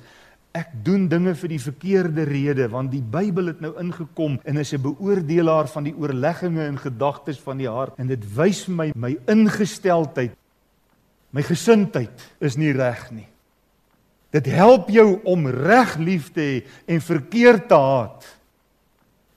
Ek 0.55 0.71
doen 0.85 1.09
dinge 1.11 1.33
vir 1.35 1.51
die 1.51 1.59
verkeerde 1.59 2.23
rede 2.23 2.69
want 2.71 2.93
die 2.93 3.03
Bybel 3.03 3.51
het 3.51 3.61
nou 3.63 3.73
ingekom 3.81 4.39
en 4.43 4.57
is 4.57 4.73
'n 4.73 4.81
beoordelaar 4.81 5.67
van 5.67 5.83
die 5.83 5.95
oorlegginge 5.95 6.63
en 6.63 6.77
gedagtes 6.77 7.39
van 7.39 7.57
die 7.57 7.69
hart 7.69 7.99
en 7.99 8.07
dit 8.07 8.23
wys 8.35 8.67
my 8.67 8.91
my 8.95 9.17
ingesteldheid 9.27 10.35
my 11.31 11.43
gesindheid 11.43 12.31
is 12.39 12.55
nie 12.55 12.71
reg 12.71 13.11
nie. 13.11 13.27
Dit 14.31 14.45
help 14.45 14.89
jou 14.89 15.21
om 15.23 15.47
reg 15.47 15.97
lief 15.97 16.31
te 16.33 16.41
hê 16.41 16.63
en 16.87 17.01
verkeerd 17.01 17.67
te 17.67 17.75
haat. 17.75 18.25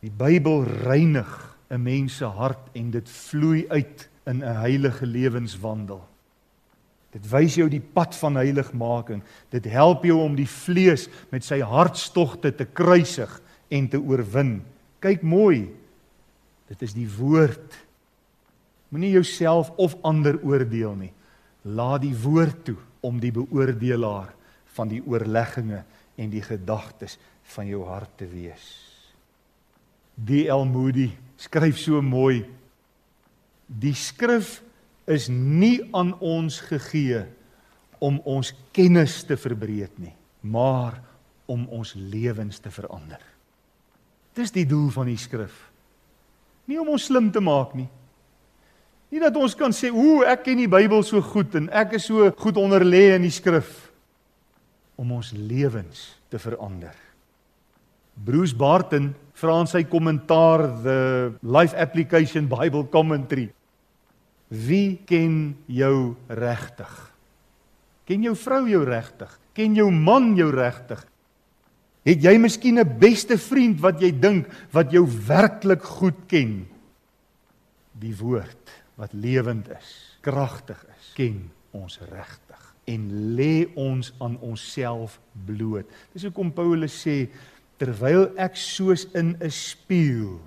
Die 0.01 0.11
Bybel 0.11 0.65
reinig 0.65 1.57
'n 1.71 1.83
mens 1.83 2.17
se 2.17 2.25
hart 2.25 2.71
en 2.75 2.91
dit 2.91 3.09
vloei 3.09 3.67
uit 3.69 4.09
in 4.27 4.43
'n 4.43 4.57
heilige 4.63 5.07
lewenswandel. 5.07 6.08
Dit 7.15 7.25
wys 7.31 7.57
jou 7.57 7.69
die 7.73 7.83
pad 7.83 8.17
van 8.21 8.37
heiligmaking. 8.37 9.23
Dit 9.53 9.69
help 9.73 10.05
jou 10.05 10.19
om 10.21 10.35
die 10.37 10.49
vlees 10.49 11.07
met 11.33 11.47
sy 11.47 11.61
hartstogte 11.65 12.53
te 12.53 12.67
kruisig 12.69 13.33
en 13.73 13.89
te 13.89 14.01
oorwin. 14.01 14.59
Kyk 15.01 15.25
mooi. 15.25 15.69
Dit 16.69 16.85
is 16.85 16.93
die 16.97 17.09
woord. 17.09 17.79
Moenie 18.93 19.15
jouself 19.17 19.71
of 19.81 19.97
ander 20.05 20.37
oordeel 20.45 20.95
nie. 20.99 21.13
Laat 21.65 22.05
die 22.05 22.17
woord 22.17 22.61
toe 22.69 22.77
om 23.05 23.21
die 23.21 23.33
beoordelaar 23.33 24.35
van 24.77 24.93
die 24.93 25.01
oorlegginge 25.05 25.83
en 26.19 26.31
die 26.33 26.43
gedagtes 26.45 27.17
van 27.55 27.69
jou 27.71 27.85
hart 27.89 28.19
te 28.21 28.29
wees. 28.29 28.69
D.L. 30.19 30.65
Moody 30.67 31.09
skryf 31.39 31.79
so 31.79 32.03
mooi: 32.03 32.43
Die 33.67 33.95
skrif 33.95 34.59
is 35.09 35.29
nie 35.33 35.81
aan 35.97 36.13
ons 36.21 36.61
gegee 36.69 37.25
om 37.99 38.21
ons 38.29 38.53
kennis 38.77 39.23
te 39.27 39.37
verbreek 39.41 39.97
nie, 39.99 40.15
maar 40.43 41.01
om 41.49 41.65
ons 41.73 41.95
lewens 41.97 42.61
te 42.61 42.71
verander. 42.71 43.21
Dis 44.37 44.53
die 44.55 44.67
doel 44.69 44.91
van 44.95 45.09
die 45.11 45.19
skrif. 45.19 45.57
Nie 46.69 46.79
om 46.79 46.93
ons 46.93 47.09
slim 47.09 47.33
te 47.33 47.41
maak 47.41 47.73
nie. 47.75 47.89
Nie 49.09 49.25
dat 49.25 49.37
ons 49.41 49.55
kan 49.57 49.73
sê, 49.73 49.91
"Ooh, 49.91 50.23
ek 50.23 50.45
ken 50.45 50.59
die 50.59 50.69
Bybel 50.69 51.03
so 51.03 51.21
goed 51.23 51.55
en 51.55 51.71
ek 51.71 51.95
is 51.95 52.05
so 52.05 52.31
goed 52.31 52.55
onderlê 52.57 53.15
in 53.17 53.23
die 53.23 53.31
skrif." 53.31 53.89
om 54.99 55.15
ons 55.15 55.31
lewens 55.33 56.19
te 56.29 56.41
verander. 56.43 56.95
Bruce 58.19 58.57
Barton 58.59 59.13
vra 59.39 59.61
in 59.63 59.71
sy 59.71 59.85
kommentaar 59.87 60.65
the 60.83 60.99
Life 61.47 61.77
Application 61.79 62.49
Bible 62.51 62.89
Commentary: 62.91 63.47
Wie 64.49 65.01
ken 65.05 65.57
jou 65.67 66.17
regtig? 66.29 66.93
Ken 68.09 68.23
jou 68.25 68.35
vrou 68.37 68.65
jou 68.69 68.85
regtig? 68.89 69.33
Ken 69.53 69.75
jou 69.77 69.91
man 69.93 70.35
jou 70.37 70.49
regtig? 70.55 71.05
Het 72.09 72.23
jy 72.25 72.39
miskien 72.39 72.79
'n 72.79 72.99
beste 72.99 73.37
vriend 73.37 73.81
wat 73.81 74.01
jy 74.01 74.11
dink 74.11 74.49
wat 74.73 74.93
jou 74.93 75.05
werklik 75.27 75.83
goed 75.83 76.27
ken? 76.27 76.67
Die 77.93 78.17
woord 78.17 78.71
wat 78.97 79.13
lewend 79.13 79.69
is, 79.69 80.17
kragtig 80.21 80.85
is, 80.97 81.13
ken 81.15 81.51
ons 81.71 81.99
regtig 82.11 82.75
en 82.89 83.35
lê 83.37 83.69
ons 83.77 84.13
aan 84.19 84.39
onsself 84.41 85.21
bloot. 85.47 85.87
Dis 86.15 86.25
hoekom 86.25 86.53
Paulus 86.53 86.95
sê 87.05 87.29
terwyl 87.77 88.33
ek 88.41 88.57
soos 88.57 89.07
in 89.15 89.37
'n 89.41 89.51
spieël 89.51 90.41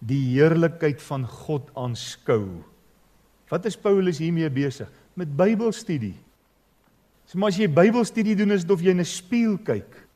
die 0.00 0.34
heerlikheid 0.34 1.02
van 1.02 1.26
God 1.26 1.70
aanskou. 1.74 2.64
Wat 3.50 3.66
is 3.68 3.76
Paulus 3.76 4.18
hiermee 4.18 4.48
besig? 4.50 4.88
Met 5.14 5.30
Bybelstudie. 5.36 6.16
So 7.26 7.38
maar 7.38 7.52
as 7.54 7.60
jy 7.60 7.68
Bybelstudie 7.70 8.36
doen 8.38 8.54
is 8.54 8.64
dit 8.66 8.74
of 8.74 8.82
jy 8.82 8.90
in 8.90 9.00
'n 9.00 9.04
spieël 9.04 9.58
kyk. 9.58 10.06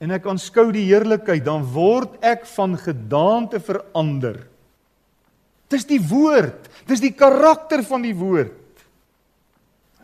En 0.00 0.10
ek 0.10 0.26
aanskou 0.26 0.70
die 0.72 0.86
heerlikheid, 0.86 1.44
dan 1.44 1.64
word 1.64 2.22
ek 2.22 2.46
van 2.46 2.78
gedaante 2.78 3.58
verander. 3.60 4.46
Dis 5.68 5.84
die 5.84 6.00
woord, 6.00 6.68
dis 6.86 7.00
die 7.00 7.12
karakter 7.12 7.82
van 7.82 8.02
die 8.02 8.14
woord 8.14 8.54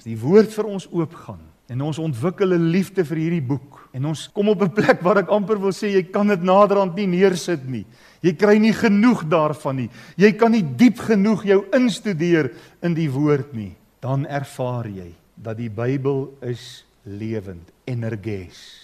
as 0.05 0.11
die 0.12 0.20
woord 0.20 0.53
vir 0.53 0.66
ons 0.68 0.85
oopgaan 0.92 1.40
en 1.68 1.81
ons 1.81 1.98
ontwikkel 1.98 2.53
'n 2.55 2.70
liefde 2.70 3.05
vir 3.05 3.16
hierdie 3.16 3.46
boek 3.46 3.88
en 3.92 4.05
ons 4.05 4.29
kom 4.33 4.48
op 4.48 4.62
'n 4.62 4.74
plek 4.74 5.00
waar 5.03 5.18
ek 5.18 5.31
amper 5.31 5.59
wil 5.59 5.72
sê 5.72 5.92
jy 5.94 6.03
kan 6.03 6.27
dit 6.27 6.42
naderhand 6.42 6.94
nie 6.96 7.07
neersit 7.07 7.64
nie. 7.64 7.87
Jy 8.20 8.33
kry 8.33 8.59
nie 8.59 8.72
genoeg 8.72 9.24
daarvan 9.29 9.77
nie. 9.77 9.90
Jy 10.16 10.33
kan 10.33 10.50
nie 10.50 10.62
diep 10.62 10.98
genoeg 10.98 11.44
jou 11.44 11.64
instudeer 11.72 12.53
in 12.83 12.94
die 12.94 13.09
woord 13.09 13.55
nie. 13.55 13.77
Dan 14.00 14.27
ervaar 14.27 14.87
jy 14.87 15.14
dat 15.37 15.57
die 15.57 15.70
Bybel 15.70 16.37
is 16.42 16.85
lewend, 17.05 17.70
energes. 17.87 18.81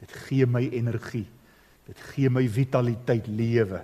Dit 0.00 0.12
gee 0.12 0.46
my 0.46 0.68
energie. 0.72 1.26
Dit 1.86 1.98
gee 2.14 2.30
my 2.30 2.48
vitaliteit, 2.48 3.26
lewe. 3.26 3.82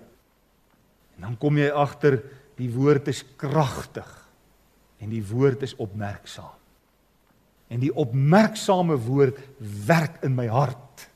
En 1.16 1.22
dan 1.22 1.36
kom 1.38 1.58
jy 1.58 1.70
agter 1.70 2.22
die 2.58 2.70
woord 2.70 3.08
is 3.08 3.24
kragtig 3.36 4.08
en 4.98 5.10
die 5.10 5.22
woord 5.22 5.62
is 5.62 5.74
opmerksaam. 5.76 6.62
En 7.72 7.80
die 7.80 7.92
opmerksame 7.96 8.98
woord 9.00 9.38
werk 9.87 10.20
in 10.26 10.35
my 10.37 10.46
hart 10.52 11.06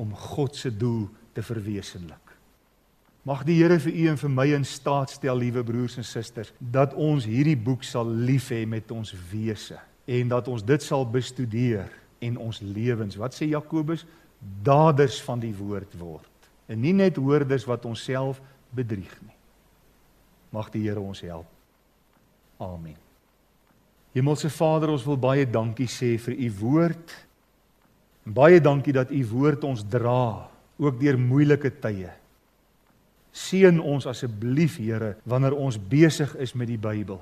om 0.00 0.14
God 0.14 0.56
se 0.56 0.70
doel 0.70 1.08
te 1.34 1.42
verwesenlik. 1.42 2.30
Mag 3.26 3.42
die 3.44 3.58
Here 3.58 3.76
vir 3.82 3.92
u 3.92 4.06
en 4.14 4.18
vir 4.22 4.32
my 4.32 4.46
in 4.56 4.64
staat 4.64 5.12
stel, 5.12 5.42
liewe 5.42 5.64
broers 5.66 5.98
en 6.00 6.06
susters, 6.06 6.54
dat 6.58 6.94
ons 6.96 7.26
hierdie 7.28 7.58
boek 7.58 7.84
sal 7.84 8.08
lief 8.08 8.48
hê 8.54 8.62
met 8.66 8.90
ons 8.94 9.12
wese 9.32 9.76
en 10.10 10.30
dat 10.32 10.48
ons 10.48 10.64
dit 10.64 10.82
sal 10.82 11.04
bestudeer 11.06 11.90
en 12.24 12.38
ons 12.40 12.62
lewens, 12.64 13.18
wat 13.20 13.36
sê 13.36 13.50
Jakobus, 13.50 14.06
daders 14.64 15.20
van 15.22 15.42
die 15.42 15.52
woord 15.54 15.92
word 16.00 16.26
en 16.70 16.80
nie 16.80 16.94
net 16.96 17.18
hoorders 17.18 17.66
wat 17.68 17.84
onsself 17.88 18.40
bedrieg 18.74 19.12
nie. 19.26 19.36
Mag 20.54 20.70
die 20.70 20.86
Here 20.86 21.02
ons 21.02 21.22
help. 21.26 21.46
Amen. 22.62 23.09
Hemelse 24.16 24.50
Vader, 24.50 24.90
ons 24.90 25.06
wil 25.06 25.18
baie 25.20 25.46
dankie 25.46 25.88
sê 25.90 26.16
vir 26.18 26.34
u 26.34 26.48
woord. 26.60 27.12
Baie 28.26 28.60
dankie 28.60 28.94
dat 28.94 29.12
u 29.14 29.20
woord 29.30 29.64
ons 29.64 29.84
dra 29.86 30.48
ook 30.80 30.98
deur 31.00 31.18
moeilike 31.20 31.70
tye. 31.82 32.10
Seën 33.30 33.78
ons 33.78 34.08
asseblief, 34.10 34.80
Here, 34.82 35.14
wanneer 35.24 35.54
ons 35.54 35.78
besig 35.78 36.32
is 36.42 36.54
met 36.58 36.68
die 36.72 36.80
Bybel. 36.80 37.20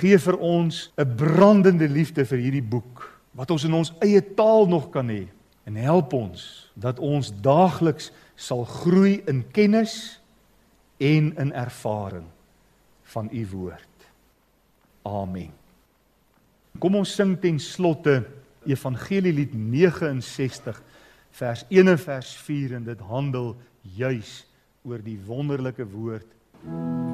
Gee 0.00 0.18
vir 0.18 0.38
ons 0.38 0.90
'n 0.96 1.16
brandende 1.16 1.88
liefde 1.88 2.24
vir 2.24 2.38
hierdie 2.38 2.68
boek 2.68 3.20
wat 3.34 3.50
ons 3.50 3.64
in 3.64 3.74
ons 3.74 3.92
eie 4.00 4.20
taal 4.20 4.66
nog 4.66 4.90
kan 4.90 5.08
hê 5.08 5.28
en 5.66 5.76
help 5.76 6.12
ons 6.12 6.70
dat 6.74 6.98
ons 6.98 7.32
daagliks 7.42 8.10
sal 8.36 8.64
groei 8.64 9.22
in 9.26 9.44
kennis 9.52 10.20
en 10.98 11.32
in 11.38 11.52
ervaring 11.52 12.26
van 13.02 13.28
u 13.32 13.46
woord. 13.46 13.91
Amen. 15.02 15.50
Kom 16.78 16.96
ons 16.98 17.14
sing 17.14 17.34
ten 17.40 17.58
slotte 17.60 18.22
Evangelielied 18.66 19.54
69 19.54 20.78
vers 21.34 21.64
1 21.68 21.88
en 21.88 21.98
vers 21.98 22.34
4 22.46 22.76
en 22.78 22.84
dit 22.86 23.06
handel 23.10 23.54
juis 23.96 24.34
oor 24.86 25.02
die 25.02 25.18
wonderlike 25.26 25.86
woord. 25.90 26.28
Sing 26.62 27.11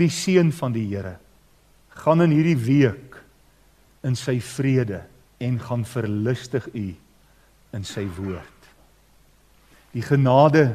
die 0.00 0.12
seën 0.12 0.52
van 0.52 0.74
die 0.74 0.86
Here. 0.90 1.16
Gaan 2.00 2.24
in 2.24 2.34
hierdie 2.34 2.58
week 2.58 3.18
in 4.06 4.16
sy 4.16 4.38
vrede 4.40 5.02
en 5.40 5.58
gaan 5.60 5.84
verlustig 5.88 6.68
u 6.74 6.86
in 7.76 7.84
sy 7.86 8.06
woord. 8.16 8.68
Die 9.94 10.04
genade 10.04 10.74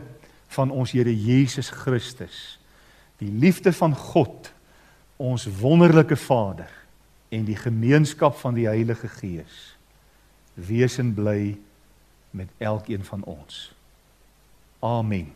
van 0.55 0.71
ons 0.71 0.93
Here 0.95 1.13
Jesus 1.13 1.69
Christus, 1.73 2.57
die 3.21 3.31
liefde 3.31 3.73
van 3.73 3.95
God, 3.95 4.51
ons 5.17 5.47
wonderlike 5.61 6.17
Vader 6.19 6.71
en 7.31 7.45
die 7.47 7.57
gemeenskap 7.57 8.35
van 8.41 8.57
die 8.57 8.67
Heilige 8.67 9.07
Gees 9.07 9.71
wees 10.55 10.99
en 10.99 11.13
bly 11.15 11.55
met 12.35 12.51
elkeen 12.63 13.03
van 13.03 13.23
ons. 13.27 13.71
Amen. 14.83 15.31